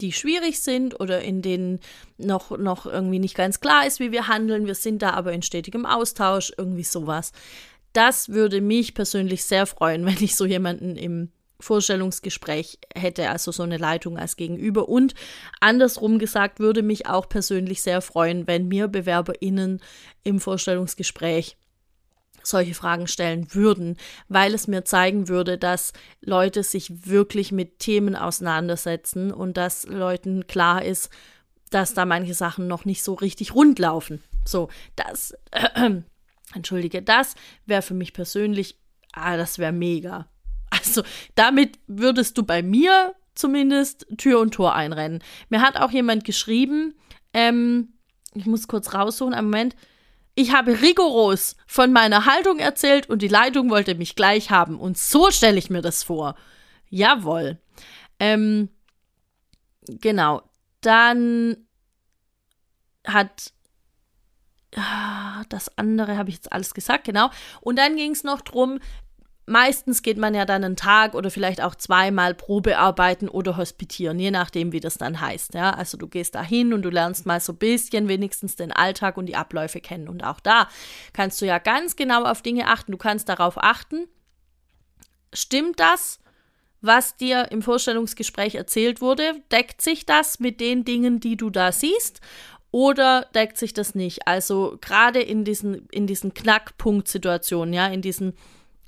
die 0.00 0.12
schwierig 0.12 0.60
sind 0.60 1.00
oder 1.00 1.22
in 1.22 1.42
denen 1.42 1.80
noch, 2.18 2.56
noch 2.56 2.86
irgendwie 2.86 3.18
nicht 3.18 3.34
ganz 3.34 3.60
klar 3.60 3.86
ist, 3.86 4.00
wie 4.00 4.12
wir 4.12 4.28
handeln. 4.28 4.66
Wir 4.66 4.74
sind 4.74 5.02
da 5.02 5.10
aber 5.10 5.32
in 5.32 5.42
stetigem 5.42 5.86
Austausch, 5.86 6.52
irgendwie 6.56 6.84
sowas. 6.84 7.32
Das 7.92 8.28
würde 8.28 8.60
mich 8.60 8.94
persönlich 8.94 9.44
sehr 9.44 9.66
freuen, 9.66 10.04
wenn 10.06 10.22
ich 10.22 10.36
so 10.36 10.44
jemanden 10.44 10.96
im 10.96 11.30
Vorstellungsgespräch 11.58 12.78
hätte, 12.94 13.30
also 13.30 13.50
so 13.50 13.62
eine 13.62 13.78
Leitung 13.78 14.18
als 14.18 14.36
Gegenüber. 14.36 14.88
Und 14.88 15.14
andersrum 15.60 16.18
gesagt, 16.18 16.60
würde 16.60 16.82
mich 16.82 17.06
auch 17.06 17.28
persönlich 17.28 17.82
sehr 17.82 18.02
freuen, 18.02 18.46
wenn 18.46 18.68
mir 18.68 18.88
BewerberInnen 18.88 19.80
im 20.22 20.40
Vorstellungsgespräch 20.40 21.56
solche 22.46 22.74
Fragen 22.74 23.06
stellen 23.06 23.54
würden, 23.54 23.96
weil 24.28 24.54
es 24.54 24.68
mir 24.68 24.84
zeigen 24.84 25.28
würde, 25.28 25.58
dass 25.58 25.92
Leute 26.20 26.62
sich 26.62 27.06
wirklich 27.06 27.52
mit 27.52 27.78
Themen 27.78 28.16
auseinandersetzen 28.16 29.32
und 29.32 29.56
dass 29.56 29.86
Leuten 29.86 30.46
klar 30.46 30.84
ist, 30.84 31.10
dass 31.70 31.94
da 31.94 32.04
manche 32.04 32.34
Sachen 32.34 32.68
noch 32.68 32.84
nicht 32.84 33.02
so 33.02 33.14
richtig 33.14 33.54
rund 33.54 33.78
laufen. 33.78 34.22
So, 34.44 34.68
das, 34.94 35.34
äh, 35.50 35.90
entschuldige, 36.54 37.02
das 37.02 37.34
wäre 37.66 37.82
für 37.82 37.94
mich 37.94 38.12
persönlich, 38.12 38.78
ah, 39.12 39.36
das 39.36 39.58
wäre 39.58 39.72
mega. 39.72 40.28
Also, 40.70 41.02
damit 41.34 41.78
würdest 41.86 42.38
du 42.38 42.42
bei 42.42 42.62
mir 42.62 43.14
zumindest 43.34 44.06
Tür 44.16 44.40
und 44.40 44.54
Tor 44.54 44.74
einrennen. 44.74 45.22
Mir 45.48 45.60
hat 45.60 45.76
auch 45.76 45.90
jemand 45.90 46.24
geschrieben, 46.24 46.94
ähm, 47.32 47.92
ich 48.34 48.46
muss 48.46 48.68
kurz 48.68 48.94
raussuchen, 48.94 49.34
einen 49.34 49.48
Moment, 49.48 49.76
ich 50.36 50.52
habe 50.52 50.80
rigoros 50.82 51.56
von 51.66 51.92
meiner 51.92 52.26
Haltung 52.26 52.58
erzählt 52.58 53.08
und 53.08 53.22
die 53.22 53.28
Leitung 53.28 53.70
wollte 53.70 53.94
mich 53.94 54.14
gleich 54.14 54.50
haben. 54.50 54.78
Und 54.78 54.98
so 54.98 55.30
stelle 55.30 55.58
ich 55.58 55.70
mir 55.70 55.80
das 55.80 56.02
vor. 56.02 56.36
Jawohl. 56.90 57.58
Ähm, 58.20 58.68
genau. 59.88 60.42
Dann 60.82 61.56
hat 63.06 63.52
ah, 64.76 65.42
das 65.48 65.76
andere 65.78 66.18
habe 66.18 66.28
ich 66.28 66.36
jetzt 66.36 66.52
alles 66.52 66.74
gesagt, 66.74 67.04
genau. 67.04 67.30
Und 67.62 67.78
dann 67.78 67.96
ging 67.96 68.12
es 68.12 68.22
noch 68.22 68.42
darum, 68.42 68.78
meistens 69.46 70.02
geht 70.02 70.18
man 70.18 70.34
ja 70.34 70.44
dann 70.44 70.64
einen 70.64 70.76
Tag 70.76 71.14
oder 71.14 71.30
vielleicht 71.30 71.62
auch 71.62 71.74
zweimal 71.74 72.34
Probe 72.34 72.78
arbeiten 72.78 73.28
oder 73.28 73.56
hospitieren, 73.56 74.18
je 74.18 74.30
nachdem, 74.30 74.72
wie 74.72 74.80
das 74.80 74.98
dann 74.98 75.20
heißt. 75.20 75.54
Ja, 75.54 75.70
also 75.70 75.96
du 75.96 76.08
gehst 76.08 76.34
da 76.34 76.42
hin 76.42 76.72
und 76.72 76.82
du 76.82 76.90
lernst 76.90 77.26
mal 77.26 77.40
so 77.40 77.52
ein 77.52 77.58
bisschen 77.58 78.08
wenigstens 78.08 78.56
den 78.56 78.72
Alltag 78.72 79.16
und 79.16 79.26
die 79.26 79.36
Abläufe 79.36 79.80
kennen. 79.80 80.08
Und 80.08 80.24
auch 80.24 80.40
da 80.40 80.68
kannst 81.12 81.40
du 81.40 81.46
ja 81.46 81.58
ganz 81.58 81.96
genau 81.96 82.24
auf 82.24 82.42
Dinge 82.42 82.66
achten. 82.66 82.92
Du 82.92 82.98
kannst 82.98 83.28
darauf 83.28 83.56
achten, 83.56 84.08
stimmt 85.32 85.80
das, 85.80 86.18
was 86.80 87.16
dir 87.16 87.50
im 87.50 87.62
Vorstellungsgespräch 87.62 88.54
erzählt 88.54 89.00
wurde? 89.00 89.42
Deckt 89.50 89.80
sich 89.80 90.06
das 90.06 90.40
mit 90.40 90.60
den 90.60 90.84
Dingen, 90.84 91.20
die 91.20 91.36
du 91.36 91.50
da 91.50 91.72
siehst? 91.72 92.20
Oder 92.70 93.26
deckt 93.34 93.56
sich 93.56 93.72
das 93.72 93.94
nicht? 93.94 94.26
Also 94.26 94.76
gerade 94.80 95.20
in 95.20 95.44
diesen, 95.44 95.88
in 95.90 96.06
diesen 96.06 96.34
Knackpunkt-Situationen, 96.34 97.72
ja, 97.72 97.86
in 97.86 98.02
diesen 98.02 98.34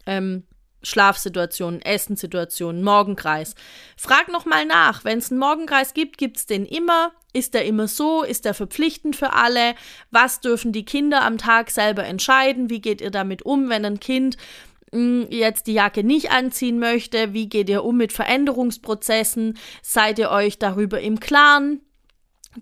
ähm, 0.08 0.42
Schlafsituationen, 0.82 1.82
Essenssituationen, 1.82 2.82
Morgenkreis. 2.82 3.54
Frag 3.96 4.28
nochmal 4.28 4.64
nach. 4.64 5.04
Wenn 5.04 5.18
es 5.18 5.30
einen 5.30 5.40
Morgenkreis 5.40 5.92
gibt, 5.94 6.18
gibt 6.18 6.36
es 6.36 6.46
den 6.46 6.64
immer. 6.64 7.12
Ist 7.32 7.54
der 7.54 7.64
immer 7.66 7.88
so? 7.88 8.22
Ist 8.22 8.44
der 8.44 8.54
verpflichtend 8.54 9.16
für 9.16 9.32
alle? 9.32 9.74
Was 10.10 10.40
dürfen 10.40 10.72
die 10.72 10.84
Kinder 10.84 11.22
am 11.22 11.36
Tag 11.36 11.70
selber 11.70 12.04
entscheiden? 12.04 12.70
Wie 12.70 12.80
geht 12.80 13.00
ihr 13.00 13.10
damit 13.10 13.42
um, 13.42 13.68
wenn 13.68 13.84
ein 13.84 14.00
Kind 14.00 14.36
hm, 14.92 15.26
jetzt 15.30 15.66
die 15.66 15.74
Jacke 15.74 16.04
nicht 16.04 16.30
anziehen 16.30 16.78
möchte? 16.78 17.32
Wie 17.32 17.48
geht 17.48 17.68
ihr 17.68 17.84
um 17.84 17.96
mit 17.96 18.12
Veränderungsprozessen? 18.12 19.58
Seid 19.82 20.18
ihr 20.18 20.30
euch 20.30 20.58
darüber 20.58 21.00
im 21.00 21.20
Klaren? 21.20 21.80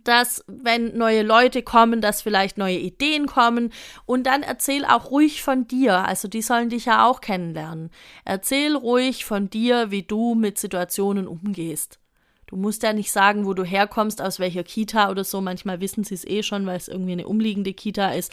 Dass 0.05 0.45
wenn 0.47 0.97
neue 0.97 1.23
Leute 1.23 1.63
kommen, 1.63 2.01
dass 2.01 2.23
vielleicht 2.23 2.59
neue 2.59 2.79
Ideen 2.79 3.27
kommen 3.27 3.73
und 4.05 4.25
dann 4.25 4.43
erzähl 4.43 4.85
auch 4.85 5.11
ruhig 5.11 5.43
von 5.43 5.67
dir, 5.67 6.05
also 6.05 6.29
die 6.29 6.43
sollen 6.43 6.69
dich 6.69 6.87
ja 6.87 7.07
auch 7.07 7.21
kennenlernen. 7.21 7.91
Erzähl 8.25 8.77
ruhig 8.77 9.25
von 9.25 9.49
dir, 9.49 9.91
wie 9.91 10.03
du 10.03 10.35
mit 10.35 10.59
Situationen 10.59 11.27
umgehst. 11.27 11.99
Du 12.47 12.57
musst 12.57 12.83
ja 12.85 12.93
nicht 12.93 13.11
sagen, 13.11 13.45
wo 13.45 13.55
du 13.55 13.65
herkommst, 13.65 14.23
aus 14.23 14.39
welcher 14.39 14.63
Kita 14.63 15.11
oder 15.11 15.25
so, 15.25 15.41
manchmal 15.41 15.81
wissen 15.81 16.05
sie 16.05 16.15
es 16.15 16.25
eh 16.25 16.43
schon, 16.43 16.65
weil 16.67 16.77
es 16.77 16.89
irgendwie 16.89 17.13
eine 17.13 17.27
umliegende 17.27 17.73
Kita 17.73 18.11
ist. 18.11 18.33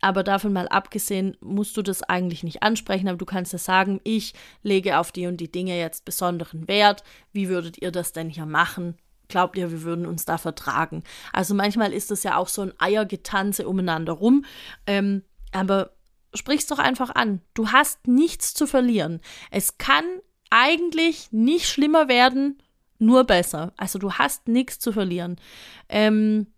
aber 0.00 0.24
davon 0.24 0.52
mal 0.52 0.68
abgesehen, 0.68 1.36
musst 1.40 1.76
du 1.76 1.82
das 1.82 2.02
eigentlich 2.02 2.42
nicht 2.42 2.62
ansprechen, 2.62 3.08
aber 3.08 3.18
du 3.18 3.26
kannst 3.26 3.52
ja 3.52 3.58
sagen, 3.58 4.00
ich 4.02 4.32
lege 4.62 4.98
auf 4.98 5.12
die 5.12 5.26
und 5.26 5.38
die 5.38 5.52
Dinge 5.52 5.78
jetzt 5.78 6.04
besonderen 6.04 6.68
Wert. 6.68 7.04
Wie 7.32 7.48
würdet 7.48 7.80
ihr 7.80 7.90
das 7.90 8.12
denn 8.12 8.30
hier 8.30 8.46
machen? 8.46 8.96
Glaubt 9.30 9.56
ihr, 9.56 9.70
wir 9.70 9.82
würden 9.82 10.04
uns 10.04 10.26
da 10.26 10.36
vertragen? 10.36 11.02
Also 11.32 11.54
manchmal 11.54 11.92
ist 11.92 12.10
das 12.10 12.22
ja 12.24 12.36
auch 12.36 12.48
so 12.48 12.62
ein 12.62 12.74
Eiergetanze 12.78 13.66
umeinander 13.66 14.12
rum. 14.12 14.44
Ähm, 14.86 15.22
aber 15.52 15.92
sprich's 16.34 16.66
doch 16.66 16.78
einfach 16.78 17.14
an. 17.14 17.40
Du 17.54 17.68
hast 17.68 18.06
nichts 18.06 18.52
zu 18.52 18.66
verlieren. 18.66 19.20
Es 19.50 19.78
kann 19.78 20.04
eigentlich 20.50 21.30
nicht 21.32 21.68
schlimmer 21.68 22.08
werden, 22.08 22.60
nur 22.98 23.24
besser. 23.24 23.72
Also 23.76 23.98
du 23.98 24.12
hast 24.12 24.48
nichts 24.48 24.78
zu 24.78 24.92
verlieren. 24.92 25.36
Ähm, 25.88 26.48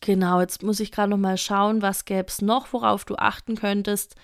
genau, 0.00 0.40
jetzt 0.40 0.62
muss 0.62 0.80
ich 0.80 0.92
gerade 0.92 1.10
noch 1.10 1.16
mal 1.18 1.38
schauen, 1.38 1.82
was 1.82 2.04
gäbe 2.04 2.28
es 2.28 2.42
noch, 2.42 2.72
worauf 2.72 3.04
du 3.04 3.16
achten 3.16 3.54
könntest. 3.54 4.16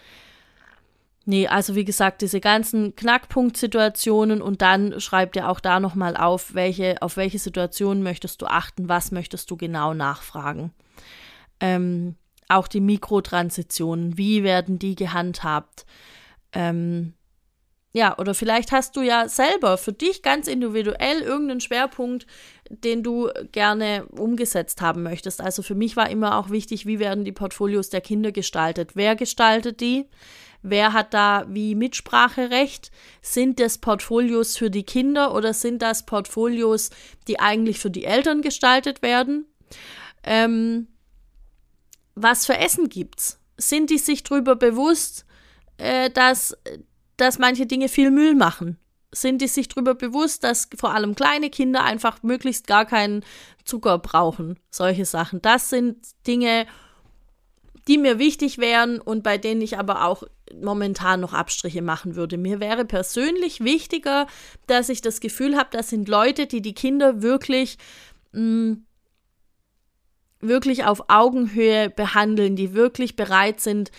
Nee, 1.25 1.47
also 1.47 1.77
wie 1.77 1.85
gesagt, 1.85 2.21
diese 2.23 2.41
ganzen 2.41 2.97
Knackpunktsituationen 2.97 4.43
und 4.43 4.61
dann 4.61 5.01
schreib 5.01 5.33
dir 5.33 5.49
auch 5.49 5.61
da 5.61 5.79
nochmal 5.79 6.17
auf, 6.17 6.55
welche, 6.55 7.01
auf 7.01 7.17
welche 7.17 7.39
Situationen 7.39 8.03
möchtest 8.03 8.43
du 8.43 8.47
achten, 8.47 8.89
was 8.89 9.13
möchtest 9.13 9.51
du 9.51 9.57
genau 9.57 9.95
nachfragen. 9.95 10.73
Ähm, 11.61 12.17
auch 12.49 12.67
die 12.67 12.81
Mikrotransitionen, 12.81 14.19
wie 14.19 14.43
werden 14.43 14.81
die 14.81 14.97
gehandhabt? 14.97 15.87
Ähm, 16.53 17.15
ja, 17.95 18.19
oder 18.19 18.35
vielleicht 18.35 18.73
hast 18.73 18.97
du 18.97 19.03
ja 19.03 19.29
selber 19.29 19.77
für 19.77 19.93
dich 19.93 20.23
ganz 20.23 20.49
individuell 20.49 21.21
irgendeinen 21.21 21.61
Schwerpunkt, 21.61 22.27
den 22.71 23.03
du 23.03 23.29
gerne 23.53 24.07
umgesetzt 24.07 24.81
haben 24.81 25.03
möchtest. 25.03 25.43
Also 25.43 25.63
für 25.63 25.75
mich 25.75 25.95
war 25.95 26.09
immer 26.09 26.39
auch 26.39 26.49
wichtig, 26.51 26.87
wie 26.87 26.99
werden 26.99 27.25
die 27.25 27.33
Portfolios 27.33 27.91
der 27.91 28.01
Kinder 28.01 28.33
gestaltet? 28.33 28.97
Wer 28.97 29.15
gestaltet 29.15 29.81
die? 29.81 30.07
Wer 30.63 30.93
hat 30.93 31.13
da 31.13 31.45
wie 31.49 31.75
Mitspracherecht? 31.75 32.91
Sind 33.21 33.59
das 33.59 33.79
Portfolios 33.79 34.57
für 34.57 34.71
die 34.71 34.85
Kinder 34.85 35.35
oder 35.35 35.55
sind 35.55 35.83
das 35.83 36.07
Portfolios, 36.07 36.91
die 37.27 37.41
eigentlich 37.41 37.79
für 37.79 37.91
die 37.91 38.05
Eltern 38.05 38.43
gestaltet 38.43 39.03
werden? 39.03 39.47
Ähm, 40.23 40.87
was 42.15 42.47
für 42.47 42.57
Essen 42.57 42.89
gibt's? 42.89 43.41
Sind 43.57 43.91
die 43.91 43.99
sich 43.99 44.23
darüber 44.23 44.55
bewusst, 44.55 45.27
äh, 45.79 46.11
dass 46.11 46.57
dass 47.17 47.39
manche 47.39 47.67
Dinge 47.67 47.89
viel 47.89 48.11
Müll 48.11 48.35
machen? 48.35 48.79
Sind 49.13 49.43
die 49.43 49.49
sich 49.49 49.69
darüber 49.69 49.95
bewusst, 49.95 50.43
dass 50.43 50.69
vor 50.77 50.95
allem 50.95 51.15
kleine 51.15 51.51
Kinder 51.51 51.85
einfach 51.85 52.23
möglichst 52.23 52.67
gar 52.67 52.87
keinen 52.87 53.25
Zucker 53.65 53.99
brauchen? 53.99 54.59
Solche 54.71 55.05
Sachen. 55.05 55.43
Das 55.43 55.71
sind 55.71 55.99
Dinge, 56.27 56.67
die 57.89 57.99
mir 57.99 58.19
wichtig 58.19 58.59
wären 58.59 59.01
und 59.01 59.23
bei 59.23 59.39
denen 59.39 59.61
ich 59.61 59.79
aber 59.79 60.05
auch 60.05 60.23
momentan 60.55 61.21
noch 61.21 61.33
Abstriche 61.33 61.83
machen 61.83 62.15
würde. 62.15 62.39
Mir 62.39 62.61
wäre 62.61 62.85
persönlich 62.85 63.65
wichtiger, 63.65 64.27
dass 64.67 64.89
ich 64.89 65.01
das 65.01 65.21
Gefühl 65.21 65.57
habe, 65.57 65.71
das 65.73 65.89
sind 65.89 66.09
Leute, 66.09 66.47
die 66.47 66.63
die 66.63 66.75
Kinder 66.75 67.23
wirklich 67.23 67.79
mh, 68.33 68.41
mm, 68.41 68.87
wirklich 70.43 70.85
auf 70.85 71.05
Augenhöhe 71.09 71.89
behandeln, 71.89 72.57
die 72.57 72.75
wirklich 72.75 73.17
bereit 73.17 73.61
sind, 73.61 73.93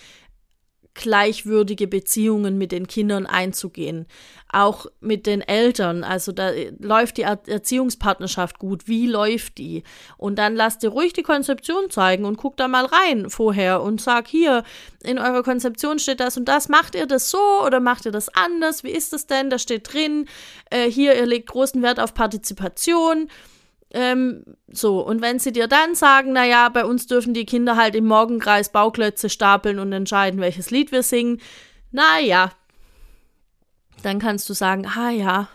gleichwürdige 0.95 1.87
Beziehungen 1.87 2.57
mit 2.57 2.71
den 2.71 2.87
Kindern 2.87 3.25
einzugehen. 3.25 4.05
Auch 4.51 4.85
mit 4.99 5.25
den 5.25 5.41
Eltern. 5.41 6.03
Also 6.03 6.31
da 6.31 6.51
läuft 6.79 7.17
die 7.17 7.23
Erziehungspartnerschaft 7.23 8.59
gut. 8.59 8.87
Wie 8.87 9.07
läuft 9.07 9.57
die? 9.57 9.83
Und 10.17 10.37
dann 10.37 10.55
lasst 10.55 10.83
ihr 10.83 10.89
ruhig 10.89 11.13
die 11.13 11.23
Konzeption 11.23 11.89
zeigen 11.89 12.25
und 12.25 12.37
guckt 12.37 12.59
da 12.59 12.67
mal 12.67 12.85
rein 12.85 13.31
vorher 13.31 13.81
und 13.81 14.01
sag 14.01 14.27
hier, 14.27 14.63
in 15.01 15.17
eurer 15.17 15.41
Konzeption 15.41 15.97
steht 15.97 16.19
das 16.19 16.37
und 16.37 16.45
das. 16.45 16.69
Macht 16.69 16.93
ihr 16.93 17.07
das 17.07 17.31
so 17.31 17.63
oder 17.65 17.79
macht 17.79 18.05
ihr 18.05 18.11
das 18.11 18.29
anders? 18.29 18.83
Wie 18.83 18.91
ist 18.91 19.13
das 19.13 19.25
denn? 19.25 19.49
Da 19.49 19.57
steht 19.57 19.91
drin, 19.91 20.27
äh, 20.69 20.89
hier, 20.89 21.15
ihr 21.15 21.25
legt 21.25 21.49
großen 21.49 21.81
Wert 21.81 21.99
auf 21.99 22.13
Partizipation. 22.13 23.29
Ähm, 23.93 24.43
so, 24.71 25.01
und 25.01 25.21
wenn 25.21 25.37
sie 25.37 25.51
dir 25.51 25.67
dann 25.67 25.93
sagen, 25.93 26.33
naja, 26.33 26.69
bei 26.69 26.83
uns 26.83 27.05
dürfen 27.05 27.35
die 27.35 27.45
Kinder 27.45 27.77
halt 27.77 27.93
im 27.93 28.05
Morgenkreis 28.07 28.71
Bauklötze 28.71 29.29
stapeln 29.29 29.77
und 29.77 29.93
entscheiden, 29.93 30.41
welches 30.41 30.71
Lied 30.71 30.91
wir 30.91 31.03
singen, 31.03 31.39
naja, 31.91 32.51
dann 34.01 34.17
kannst 34.17 34.49
du 34.49 34.53
sagen, 34.53 34.87
ah 34.87 35.11
ja, 35.11 35.47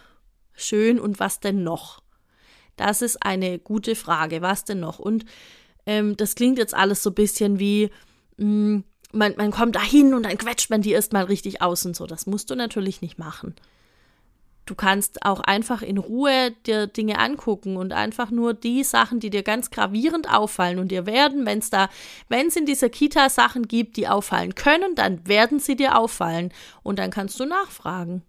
schön, 0.55 1.01
und 1.01 1.19
was 1.19 1.41
denn 1.41 1.65
noch? 1.65 2.01
Das 2.77 3.03
ist 3.03 3.25
eine 3.25 3.59
gute 3.59 3.97
Frage, 3.97 4.41
was 4.41 4.65
denn 4.65 4.79
noch? 4.81 5.01
Und 5.01 5.25
ähm, 5.85 6.17
das 6.17 6.37
klingt 6.37 6.59
jetzt 6.59 6.75
alles 6.75 7.03
so 7.03 7.11
ein 7.11 7.15
bisschen 7.15 7.59
wie, 7.59 7.91
mh, 8.37 8.47
mm, 8.47 8.85
man, 9.13 9.35
man 9.37 9.51
kommt 9.51 9.75
da 9.75 9.83
hin 9.83 10.15
und 10.15 10.25
dann 10.25 10.39
quetscht 10.39 10.71
man 10.71 10.83
die 10.83 10.93
erstmal 10.93 11.25
richtig 11.25 11.63
aus 11.63 11.85
und 11.87 11.97
so. 11.97 12.07
Das 12.07 12.27
musst 12.27 12.51
du 12.51 12.55
natürlich 12.55 13.01
nicht 13.01 13.19
machen. 13.19 13.55
Du 14.69 14.75
kannst 14.75 15.25
auch 15.25 15.41
einfach 15.41 15.81
in 15.81 15.97
Ruhe 15.97 16.53
dir 16.67 16.89
Dinge 16.89 17.19
angucken 17.21 17.79
und 17.79 17.95
einfach 17.95 18.31
nur 18.31 18.53
die 18.53 18.85
Sachen, 18.85 19.19
die 19.19 19.31
dir 19.31 19.43
ganz 19.43 19.71
gravierend 19.71 20.31
auffallen 20.31 20.79
und 20.79 20.89
dir 20.89 21.07
werden, 21.07 21.47
wenn 21.47 21.61
es 21.61 21.71
da, 21.71 21.89
wenn 22.29 22.49
es 22.49 22.57
in 22.57 22.67
dieser 22.67 22.91
Kita 22.91 23.31
Sachen 23.31 23.67
gibt, 23.67 23.97
die 23.97 24.09
auffallen 24.09 24.55
können, 24.55 24.95
dann 24.95 25.27
werden 25.27 25.59
sie 25.59 25.75
dir 25.75 25.97
auffallen 25.97 26.53
und 26.83 26.99
dann 26.99 27.11
kannst 27.11 27.41
du 27.41 27.47
nachfragen. 27.47 28.25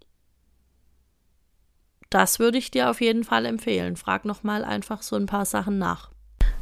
Das 2.10 2.40
würde 2.40 2.58
ich 2.58 2.72
dir 2.72 2.90
auf 2.90 3.02
jeden 3.02 3.26
Fall 3.26 3.46
empfehlen. 3.46 3.98
Frag 3.98 4.24
noch 4.24 4.42
mal 4.42 4.64
einfach 4.64 5.02
so 5.02 5.18
ein 5.18 5.26
paar 5.26 5.44
Sachen 5.44 5.78
nach. 5.78 6.10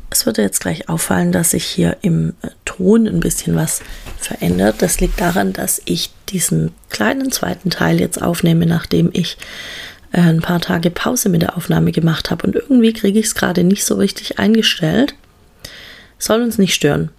Es 0.09 0.25
wird 0.25 0.39
jetzt 0.39 0.61
gleich 0.61 0.89
auffallen, 0.89 1.31
dass 1.31 1.51
sich 1.51 1.65
hier 1.65 1.97
im 2.01 2.33
äh, 2.41 2.49
Ton 2.77 3.07
ein 3.07 3.19
bisschen 3.19 3.55
was 3.55 3.81
verändert. 4.17 4.77
Das 4.79 4.99
liegt 4.99 5.19
daran, 5.19 5.53
dass 5.53 5.81
ich 5.85 6.11
diesen 6.29 6.71
kleinen 6.89 7.31
zweiten 7.31 7.69
Teil 7.69 7.99
jetzt 7.99 8.21
aufnehme, 8.21 8.65
nachdem 8.65 9.09
ich 9.13 9.37
äh, 10.11 10.21
ein 10.21 10.41
paar 10.41 10.61
Tage 10.61 10.89
Pause 10.89 11.29
mit 11.29 11.41
der 11.41 11.57
Aufnahme 11.57 11.91
gemacht 11.91 12.31
habe. 12.31 12.45
Und 12.45 12.55
irgendwie 12.55 12.93
kriege 12.93 13.19
ich 13.19 13.27
es 13.27 13.35
gerade 13.35 13.63
nicht 13.63 13.85
so 13.85 13.95
richtig 13.95 14.39
eingestellt. 14.39 15.15
Soll 16.19 16.41
uns 16.41 16.57
nicht 16.57 16.73
stören. 16.73 17.09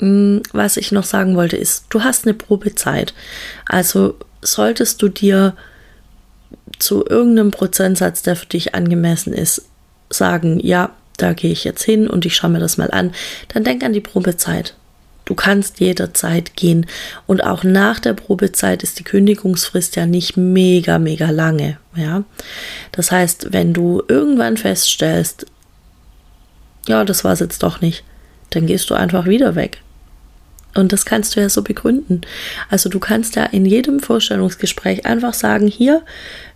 Hm, 0.00 0.42
was 0.52 0.76
ich 0.76 0.92
noch 0.92 1.04
sagen 1.04 1.36
wollte 1.36 1.56
ist, 1.56 1.86
du 1.90 2.02
hast 2.02 2.26
eine 2.26 2.34
Probezeit. 2.34 3.14
Also 3.66 4.16
solltest 4.42 5.02
du 5.02 5.08
dir 5.08 5.54
zu 6.78 7.04
irgendeinem 7.06 7.50
Prozentsatz, 7.50 8.22
der 8.22 8.36
für 8.36 8.46
dich 8.46 8.74
angemessen 8.74 9.32
ist, 9.32 9.66
sagen, 10.08 10.58
ja, 10.60 10.90
da 11.18 11.34
gehe 11.34 11.52
ich 11.52 11.64
jetzt 11.64 11.82
hin 11.82 12.08
und 12.08 12.24
ich 12.24 12.34
schaue 12.34 12.50
mir 12.50 12.60
das 12.60 12.78
mal 12.78 12.90
an, 12.90 13.12
dann 13.48 13.64
denk 13.64 13.84
an 13.84 13.92
die 13.92 14.00
Probezeit. 14.00 14.74
Du 15.30 15.36
kannst 15.36 15.78
jederzeit 15.78 16.56
gehen. 16.56 16.86
Und 17.28 17.44
auch 17.44 17.62
nach 17.62 18.00
der 18.00 18.14
Probezeit 18.14 18.82
ist 18.82 18.98
die 18.98 19.04
Kündigungsfrist 19.04 19.94
ja 19.94 20.04
nicht 20.04 20.36
mega, 20.36 20.98
mega 20.98 21.30
lange. 21.30 21.78
Ja? 21.94 22.24
Das 22.90 23.12
heißt, 23.12 23.52
wenn 23.52 23.72
du 23.72 24.02
irgendwann 24.08 24.56
feststellst, 24.56 25.46
ja, 26.88 27.04
das 27.04 27.22
war 27.22 27.34
es 27.34 27.38
jetzt 27.38 27.62
doch 27.62 27.80
nicht, 27.80 28.02
dann 28.50 28.66
gehst 28.66 28.90
du 28.90 28.94
einfach 28.94 29.26
wieder 29.26 29.54
weg. 29.54 29.80
Und 30.74 30.92
das 30.92 31.04
kannst 31.04 31.36
du 31.36 31.40
ja 31.40 31.48
so 31.48 31.62
begründen. 31.62 32.22
Also 32.68 32.88
du 32.88 32.98
kannst 32.98 33.36
ja 33.36 33.44
in 33.44 33.64
jedem 33.66 34.00
Vorstellungsgespräch 34.00 35.06
einfach 35.06 35.34
sagen, 35.34 35.68
hier, 35.68 36.02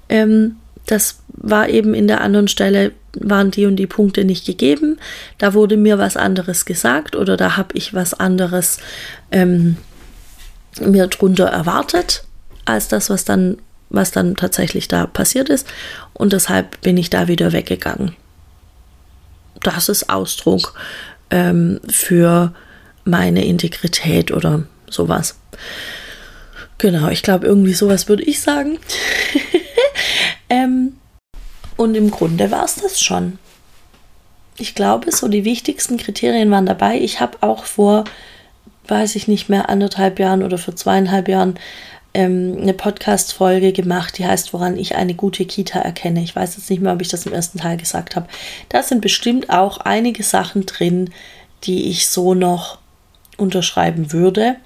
ähm, 0.08 0.56
das 0.86 1.20
war 1.28 1.68
eben 1.68 1.94
in 1.94 2.06
der 2.06 2.20
anderen 2.20 2.48
Stelle, 2.48 2.92
waren 3.14 3.50
die 3.50 3.66
und 3.66 3.76
die 3.76 3.86
Punkte 3.86 4.24
nicht 4.24 4.44
gegeben. 4.44 4.98
Da 5.38 5.54
wurde 5.54 5.76
mir 5.76 5.98
was 5.98 6.16
anderes 6.16 6.64
gesagt 6.64 7.16
oder 7.16 7.36
da 7.36 7.56
habe 7.56 7.76
ich 7.76 7.94
was 7.94 8.14
anderes 8.14 8.78
ähm, 9.30 9.76
mir 10.80 11.06
drunter 11.06 11.46
erwartet, 11.46 12.24
als 12.64 12.88
das, 12.88 13.10
was 13.10 13.24
dann, 13.24 13.58
was 13.90 14.10
dann 14.10 14.36
tatsächlich 14.36 14.88
da 14.88 15.06
passiert 15.06 15.48
ist. 15.48 15.66
Und 16.12 16.32
deshalb 16.32 16.80
bin 16.80 16.96
ich 16.96 17.10
da 17.10 17.28
wieder 17.28 17.52
weggegangen. 17.52 18.16
Das 19.62 19.88
ist 19.88 20.10
Ausdruck 20.10 20.74
ähm, 21.30 21.80
für 21.88 22.52
meine 23.04 23.44
Integrität 23.44 24.30
oder 24.30 24.64
sowas. 24.88 25.36
Genau, 26.78 27.08
ich 27.08 27.22
glaube, 27.22 27.46
irgendwie 27.46 27.74
sowas 27.74 28.08
würde 28.08 28.24
ich 28.24 28.40
sagen. 28.40 28.78
Ähm, 30.48 30.96
und 31.76 31.94
im 31.94 32.10
Grunde 32.10 32.50
war 32.50 32.64
es 32.64 32.76
das 32.76 33.00
schon. 33.00 33.38
Ich 34.56 34.74
glaube, 34.74 35.10
so 35.10 35.26
die 35.26 35.44
wichtigsten 35.44 35.96
Kriterien 35.96 36.50
waren 36.50 36.66
dabei. 36.66 36.98
Ich 36.98 37.20
habe 37.20 37.38
auch 37.40 37.64
vor, 37.64 38.04
weiß 38.86 39.16
ich 39.16 39.26
nicht 39.26 39.48
mehr, 39.48 39.68
anderthalb 39.68 40.18
Jahren 40.20 40.42
oder 40.42 40.58
vor 40.58 40.76
zweieinhalb 40.76 41.28
Jahren 41.28 41.58
ähm, 42.12 42.58
eine 42.60 42.74
Podcast-Folge 42.74 43.72
gemacht, 43.72 44.18
die 44.18 44.26
heißt, 44.26 44.52
woran 44.52 44.76
ich 44.76 44.94
eine 44.94 45.14
gute 45.14 45.44
Kita 45.44 45.80
erkenne. 45.80 46.22
Ich 46.22 46.36
weiß 46.36 46.56
jetzt 46.56 46.70
nicht 46.70 46.80
mehr, 46.80 46.92
ob 46.92 47.00
ich 47.00 47.08
das 47.08 47.26
im 47.26 47.32
ersten 47.32 47.58
Teil 47.58 47.76
gesagt 47.76 48.14
habe. 48.14 48.28
Da 48.68 48.84
sind 48.84 49.00
bestimmt 49.00 49.50
auch 49.50 49.78
einige 49.78 50.22
Sachen 50.22 50.66
drin, 50.66 51.10
die 51.64 51.90
ich 51.90 52.06
so 52.08 52.34
noch 52.34 52.78
unterschreiben 53.36 54.12
würde. 54.12 54.56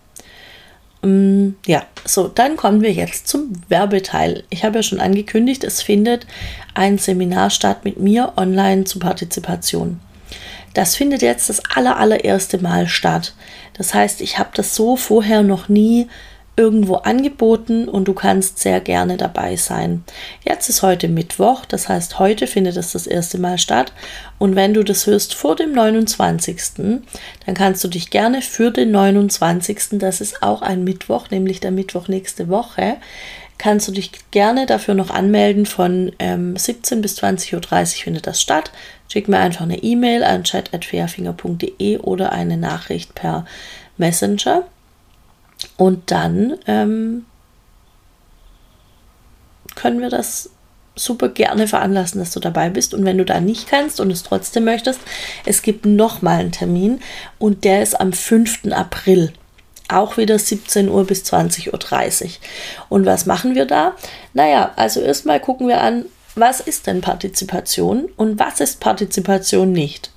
Mm, 1.02 1.50
ja, 1.66 1.84
so, 2.04 2.28
dann 2.28 2.56
kommen 2.56 2.82
wir 2.82 2.92
jetzt 2.92 3.28
zum 3.28 3.52
Werbeteil. 3.68 4.44
Ich 4.50 4.64
habe 4.64 4.76
ja 4.76 4.82
schon 4.82 5.00
angekündigt, 5.00 5.64
es 5.64 5.82
findet 5.82 6.26
ein 6.74 6.98
Seminar 6.98 7.50
statt 7.50 7.84
mit 7.84 7.98
mir 7.98 8.32
online 8.36 8.84
zur 8.84 9.00
Partizipation. 9.00 10.00
Das 10.74 10.96
findet 10.96 11.22
jetzt 11.22 11.48
das 11.48 11.62
aller, 11.74 11.96
allererste 11.96 12.58
Mal 12.58 12.88
statt. 12.88 13.34
Das 13.74 13.94
heißt, 13.94 14.20
ich 14.20 14.38
habe 14.38 14.50
das 14.54 14.74
so 14.74 14.96
vorher 14.96 15.42
noch 15.42 15.68
nie 15.68 16.08
irgendwo 16.58 16.96
angeboten 16.96 17.88
und 17.88 18.08
du 18.08 18.14
kannst 18.14 18.58
sehr 18.58 18.80
gerne 18.80 19.16
dabei 19.16 19.56
sein. 19.56 20.04
Jetzt 20.44 20.68
ist 20.68 20.82
heute 20.82 21.08
Mittwoch, 21.08 21.64
das 21.64 21.88
heißt, 21.88 22.18
heute 22.18 22.46
findet 22.46 22.76
es 22.76 22.92
das 22.92 23.06
erste 23.06 23.38
Mal 23.38 23.58
statt. 23.58 23.92
Und 24.38 24.56
wenn 24.56 24.74
du 24.74 24.82
das 24.82 25.06
hörst 25.06 25.34
vor 25.34 25.56
dem 25.56 25.72
29., 25.72 26.58
dann 27.46 27.54
kannst 27.54 27.84
du 27.84 27.88
dich 27.88 28.10
gerne 28.10 28.42
für 28.42 28.70
den 28.70 28.90
29., 28.90 29.98
das 30.00 30.20
ist 30.20 30.42
auch 30.42 30.60
ein 30.60 30.84
Mittwoch, 30.84 31.30
nämlich 31.30 31.60
der 31.60 31.70
Mittwoch 31.70 32.08
nächste 32.08 32.48
Woche, 32.48 32.96
kannst 33.58 33.88
du 33.88 33.92
dich 33.92 34.12
gerne 34.30 34.66
dafür 34.66 34.94
noch 34.94 35.10
anmelden. 35.10 35.66
Von 35.66 36.12
ähm, 36.18 36.56
17 36.56 37.00
bis 37.00 37.18
20.30 37.18 37.54
Uhr 37.54 38.02
findet 38.04 38.26
das 38.26 38.40
statt. 38.40 38.70
Schick 39.08 39.28
mir 39.28 39.38
einfach 39.38 39.62
eine 39.62 39.82
E-Mail 39.82 40.22
an 40.22 40.44
chat.fairfinger.de 40.44 41.98
oder 41.98 42.32
eine 42.32 42.56
Nachricht 42.56 43.14
per 43.14 43.44
Messenger. 43.96 44.64
Und 45.76 46.10
dann 46.10 46.56
ähm, 46.66 47.24
können 49.74 50.00
wir 50.00 50.10
das 50.10 50.50
super 50.96 51.28
gerne 51.28 51.68
veranlassen, 51.68 52.20
dass 52.20 52.32
du 52.32 52.40
dabei 52.40 52.70
bist. 52.70 52.94
Und 52.94 53.04
wenn 53.04 53.18
du 53.18 53.24
da 53.24 53.40
nicht 53.40 53.68
kannst 53.68 54.00
und 54.00 54.10
es 54.10 54.22
trotzdem 54.22 54.64
möchtest, 54.64 55.00
es 55.44 55.62
gibt 55.62 55.86
nochmal 55.86 56.40
einen 56.40 56.52
Termin 56.52 57.00
und 57.38 57.64
der 57.64 57.82
ist 57.82 58.00
am 58.00 58.12
5. 58.12 58.72
April 58.72 59.32
auch 59.88 60.16
wieder 60.18 60.38
17 60.38 60.88
Uhr 60.88 61.06
bis 61.06 61.22
20.30 61.24 62.24
Uhr. 62.24 62.30
Und 62.88 63.06
was 63.06 63.26
machen 63.26 63.54
wir 63.54 63.64
da? 63.64 63.94
Naja, 64.34 64.72
also 64.76 65.00
erstmal 65.00 65.40
gucken 65.40 65.68
wir 65.68 65.80
an, 65.80 66.04
was 66.34 66.60
ist 66.60 66.86
denn 66.86 67.00
Partizipation 67.00 68.08
und 68.16 68.38
was 68.38 68.60
ist 68.60 68.80
Partizipation 68.80 69.72
nicht. 69.72 70.10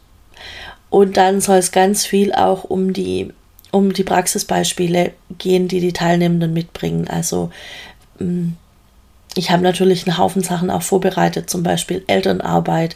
Und 0.90 1.16
dann 1.16 1.40
soll 1.40 1.58
es 1.58 1.72
ganz 1.72 2.06
viel 2.06 2.34
auch 2.34 2.66
um 2.66 2.92
die, 2.92 3.32
um 3.72 3.94
die 3.94 4.04
Praxisbeispiele 4.04 5.14
gehen, 5.38 5.68
die 5.68 5.80
die 5.80 5.94
Teilnehmenden 5.94 6.54
mitbringen. 6.54 7.08
Also 7.08 7.52
mm, 8.20 8.50
ich 9.36 9.50
habe 9.50 9.64
natürlich 9.64 10.06
einen 10.06 10.18
Haufen 10.18 10.44
Sachen 10.44 10.70
auch 10.70 10.82
vorbereitet, 10.82 11.50
zum 11.50 11.64
Beispiel 11.64 12.04
Elternarbeit, 12.08 12.96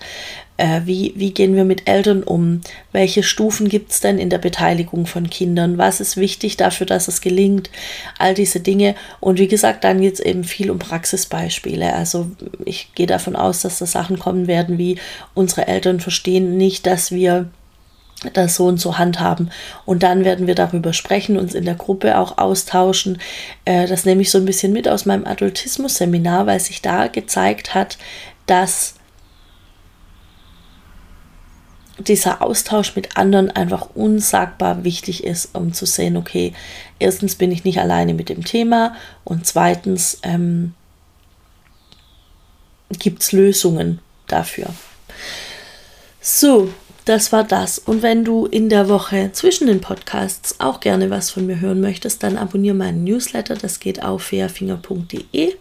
äh, 0.57 0.81
wie, 0.85 1.13
wie 1.15 1.31
gehen 1.31 1.55
wir 1.55 1.65
mit 1.65 1.87
Eltern 1.87 2.23
um? 2.23 2.61
Welche 2.93 3.23
Stufen 3.23 3.67
gibt 3.67 3.91
es 3.91 3.99
denn 3.99 4.17
in 4.17 4.29
der 4.29 4.37
Beteiligung 4.37 5.05
von 5.05 5.29
Kindern? 5.29 5.77
Was 5.77 5.99
ist 5.99 6.15
wichtig 6.15 6.55
dafür, 6.55 6.87
dass 6.87 7.09
es 7.09 7.19
gelingt? 7.19 7.69
All 8.17 8.33
diese 8.33 8.61
Dinge. 8.61 8.95
Und 9.19 9.37
wie 9.37 9.49
gesagt, 9.49 9.83
dann 9.83 9.99
geht 9.99 10.15
es 10.15 10.19
eben 10.21 10.45
viel 10.45 10.71
um 10.71 10.79
Praxisbeispiele. 10.79 11.93
Also 11.93 12.31
ich 12.63 12.93
gehe 12.95 13.07
davon 13.07 13.35
aus, 13.35 13.61
dass 13.61 13.79
da 13.79 13.85
Sachen 13.85 14.17
kommen 14.17 14.47
werden, 14.47 14.77
wie 14.77 14.97
unsere 15.33 15.67
Eltern 15.67 15.99
verstehen 15.99 16.55
nicht, 16.55 16.85
dass 16.85 17.11
wir 17.11 17.49
das 18.33 18.55
so 18.55 18.65
und 18.65 18.79
so 18.79 18.97
handhaben. 18.97 19.51
Und 19.85 20.03
dann 20.03 20.25
werden 20.25 20.47
wir 20.47 20.55
darüber 20.55 20.93
sprechen, 20.93 21.37
uns 21.37 21.53
in 21.53 21.65
der 21.65 21.75
Gruppe 21.75 22.17
auch 22.17 22.37
austauschen. 22.37 23.19
Äh, 23.65 23.87
das 23.87 24.05
nehme 24.05 24.21
ich 24.21 24.31
so 24.31 24.37
ein 24.37 24.45
bisschen 24.45 24.73
mit 24.73 24.87
aus 24.87 25.05
meinem 25.05 25.25
Adultismus-Seminar, 25.25 26.47
weil 26.47 26.59
sich 26.59 26.81
da 26.81 27.07
gezeigt 27.07 27.75
hat, 27.75 27.97
dass 28.45 28.95
dieser 31.97 32.41
Austausch 32.41 32.95
mit 32.95 33.15
anderen 33.15 33.49
einfach 33.51 33.89
unsagbar 33.95 34.83
wichtig 34.83 35.23
ist, 35.23 35.55
um 35.55 35.73
zu 35.73 35.85
sehen, 35.85 36.17
okay, 36.17 36.53
erstens 36.99 37.35
bin 37.35 37.51
ich 37.51 37.63
nicht 37.63 37.79
alleine 37.79 38.13
mit 38.13 38.27
dem 38.27 38.43
Thema 38.43 38.95
und 39.23 39.45
zweitens 39.45 40.19
ähm, 40.23 40.73
gibt 42.99 43.23
es 43.23 43.31
Lösungen 43.31 43.99
dafür. 44.27 44.67
So, 46.19 46.73
das 47.05 47.31
war 47.31 47.43
das. 47.43 47.79
Und 47.79 48.01
wenn 48.01 48.25
du 48.25 48.45
in 48.45 48.69
der 48.69 48.89
Woche 48.89 49.29
zwischen 49.31 49.67
den 49.67 49.81
Podcasts 49.81 50.59
auch 50.59 50.79
gerne 50.79 51.09
was 51.09 51.29
von 51.29 51.45
mir 51.45 51.59
hören 51.59 51.81
möchtest, 51.81 52.23
dann 52.23 52.37
abonniere 52.37 52.75
meinen 52.75 53.03
Newsletter. 53.03 53.55
Das 53.55 53.79
geht 53.79 54.03
auf 54.03 54.23
fairfinger.de. 54.23 55.53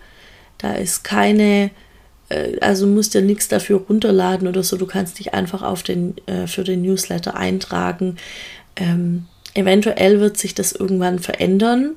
Da 0.59 0.73
ist 0.75 1.05
keine 1.05 1.71
äh, 2.29 2.59
also 2.61 2.87
musst 2.87 3.15
dir 3.15 3.23
nichts 3.23 3.49
dafür 3.49 3.83
runterladen 3.89 4.49
oder 4.49 4.63
so. 4.63 4.77
Du 4.77 4.87
kannst 4.87 5.19
dich 5.19 5.35
einfach 5.35 5.63
auf 5.63 5.83
den, 5.83 6.15
äh, 6.27 6.47
für 6.47 6.65
den 6.65 6.83
Newsletter 6.83 7.37
eintragen. 7.37 8.17
Ähm, 8.77 9.27
eventuell 9.55 10.21
wird 10.21 10.37
sich 10.37 10.55
das 10.55 10.73
irgendwann 10.73 11.19
verändern. 11.19 11.93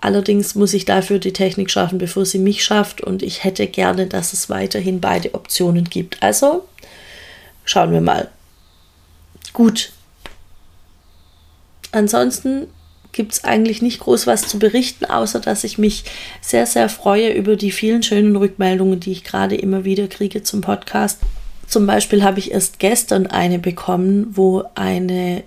Allerdings 0.00 0.54
muss 0.54 0.74
ich 0.74 0.84
dafür 0.84 1.18
die 1.18 1.32
Technik 1.32 1.70
schaffen, 1.70 1.98
bevor 1.98 2.26
sie 2.26 2.38
mich 2.38 2.64
schafft. 2.64 3.00
Und 3.00 3.22
ich 3.22 3.44
hätte 3.44 3.66
gerne, 3.66 4.06
dass 4.06 4.32
es 4.32 4.50
weiterhin 4.50 5.00
beide 5.00 5.34
Optionen 5.34 5.84
gibt. 5.84 6.22
Also 6.22 6.64
schauen 7.64 7.92
wir 7.92 8.00
mal. 8.00 8.28
Gut. 9.54 9.92
Ansonsten 11.92 12.66
gibt 13.12 13.32
es 13.32 13.44
eigentlich 13.44 13.80
nicht 13.80 14.00
groß 14.00 14.26
was 14.26 14.48
zu 14.48 14.58
berichten, 14.58 15.06
außer 15.06 15.40
dass 15.40 15.64
ich 15.64 15.78
mich 15.78 16.04
sehr, 16.42 16.66
sehr 16.66 16.88
freue 16.88 17.32
über 17.32 17.56
die 17.56 17.70
vielen 17.70 18.02
schönen 18.02 18.36
Rückmeldungen, 18.36 19.00
die 19.00 19.12
ich 19.12 19.24
gerade 19.24 19.54
immer 19.54 19.84
wieder 19.84 20.08
kriege 20.08 20.42
zum 20.42 20.60
Podcast. 20.60 21.20
Zum 21.66 21.86
Beispiel 21.86 22.24
habe 22.24 22.40
ich 22.40 22.50
erst 22.50 22.80
gestern 22.80 23.28
eine 23.28 23.60
bekommen, 23.60 24.26
wo 24.32 24.64
eine, 24.74 25.44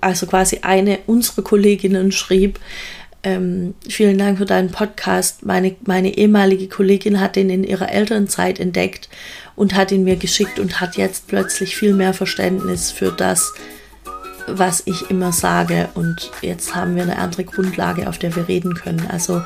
also 0.00 0.26
quasi 0.26 0.60
eine 0.62 1.00
unserer 1.06 1.42
Kolleginnen 1.42 2.12
schrieb, 2.12 2.60
ähm, 3.22 3.74
vielen 3.86 4.16
Dank 4.16 4.38
für 4.38 4.46
deinen 4.46 4.70
Podcast. 4.70 5.44
Meine, 5.44 5.76
meine 5.84 6.16
ehemalige 6.16 6.68
Kollegin 6.68 7.20
hat 7.20 7.36
den 7.36 7.50
in 7.50 7.64
ihrer 7.64 7.90
Elternzeit 7.92 8.58
entdeckt 8.58 9.10
und 9.60 9.74
hat 9.74 9.92
ihn 9.92 10.04
mir 10.04 10.16
geschickt 10.16 10.58
und 10.58 10.80
hat 10.80 10.96
jetzt 10.96 11.26
plötzlich 11.26 11.76
viel 11.76 11.92
mehr 11.92 12.14
Verständnis 12.14 12.90
für 12.90 13.12
das, 13.12 13.52
was 14.46 14.82
ich 14.86 15.10
immer 15.10 15.32
sage. 15.32 15.90
Und 15.92 16.30
jetzt 16.40 16.74
haben 16.74 16.96
wir 16.96 17.02
eine 17.02 17.18
andere 17.18 17.44
Grundlage, 17.44 18.08
auf 18.08 18.16
der 18.16 18.34
wir 18.36 18.48
reden 18.48 18.72
können. 18.72 19.06
Also 19.10 19.42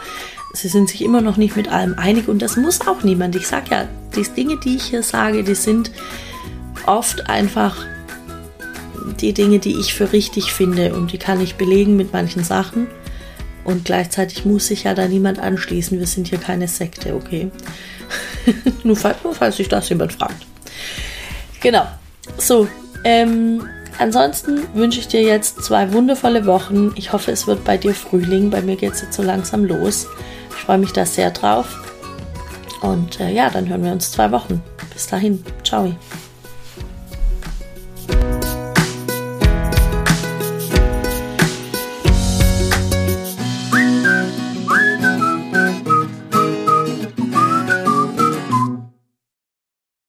sie 0.53 0.69
sind 0.69 0.89
sich 0.89 1.03
immer 1.03 1.21
noch 1.21 1.37
nicht 1.37 1.57
mit 1.57 1.67
allem 1.67 1.99
einig 1.99 2.29
und 2.29 2.43
das 2.43 2.57
muss 2.57 2.87
auch 2.87 3.03
niemand. 3.03 3.35
Ich 3.35 3.49
sage 3.49 3.73
ja, 3.73 3.89
die 4.15 4.23
Dinge, 4.23 4.57
die 4.57 4.77
ich 4.77 4.85
hier 4.85 5.03
sage, 5.03 5.43
die 5.43 5.57
sind 5.57 5.91
oft 6.87 7.29
einfach 7.29 7.75
die 9.21 9.33
Dinge, 9.33 9.59
die 9.59 9.81
ich 9.81 9.95
für 9.95 10.13
richtig 10.13 10.53
finde 10.53 10.95
und 10.95 11.11
die 11.11 11.19
kann 11.19 11.41
ich 11.41 11.57
belegen 11.57 11.97
mit 11.97 12.13
manchen 12.13 12.45
Sachen. 12.45 12.87
Und 13.65 13.85
gleichzeitig 13.85 14.45
muss 14.45 14.69
sich 14.69 14.85
ja 14.85 14.95
da 14.95 15.09
niemand 15.09 15.41
anschließen. 15.41 15.99
Wir 15.99 16.07
sind 16.07 16.29
hier 16.29 16.39
keine 16.39 16.69
Sekte, 16.69 17.17
okay? 17.17 17.51
nur, 18.85 18.97
falls, 18.97 19.23
nur 19.25 19.35
falls 19.35 19.57
sich 19.57 19.69
das 19.69 19.89
jemand 19.89 20.13
fragt. 20.13 20.47
Genau. 21.61 21.87
So, 22.39 22.69
ähm, 23.05 23.63
Ansonsten 23.99 24.67
wünsche 24.75 24.99
ich 24.99 25.09
dir 25.09 25.23
jetzt 25.23 25.63
zwei 25.63 25.93
wundervolle 25.93 26.47
Wochen. 26.47 26.93
Ich 26.97 27.13
hoffe, 27.13 27.31
es 27.31 27.47
wird 27.47 27.65
bei 27.65 27.77
dir 27.77 27.95
Frühling. 27.95 28.51
Bei 28.51 28.61
mir 28.61 28.77
geht 28.77 28.93
es 28.93 29.03
jetzt 29.03 29.15
so 29.15 29.23
langsam 29.23 29.65
los. 29.65 30.07
Ich 30.51 30.63
freue 30.65 30.79
mich 30.79 30.93
da 30.93 31.07
sehr 31.07 31.31
drauf. 31.31 31.67
Und 32.81 33.21
äh, 33.21 33.31
ja, 33.31 33.51
dann 33.51 33.69
hören 33.69 33.85
wir 33.85 33.93
uns 33.93 34.11
zwei 34.11 34.31
Wochen. 34.33 34.63
Bis 34.93 35.07
dahin. 35.07 35.45
Ciao. 35.63 35.95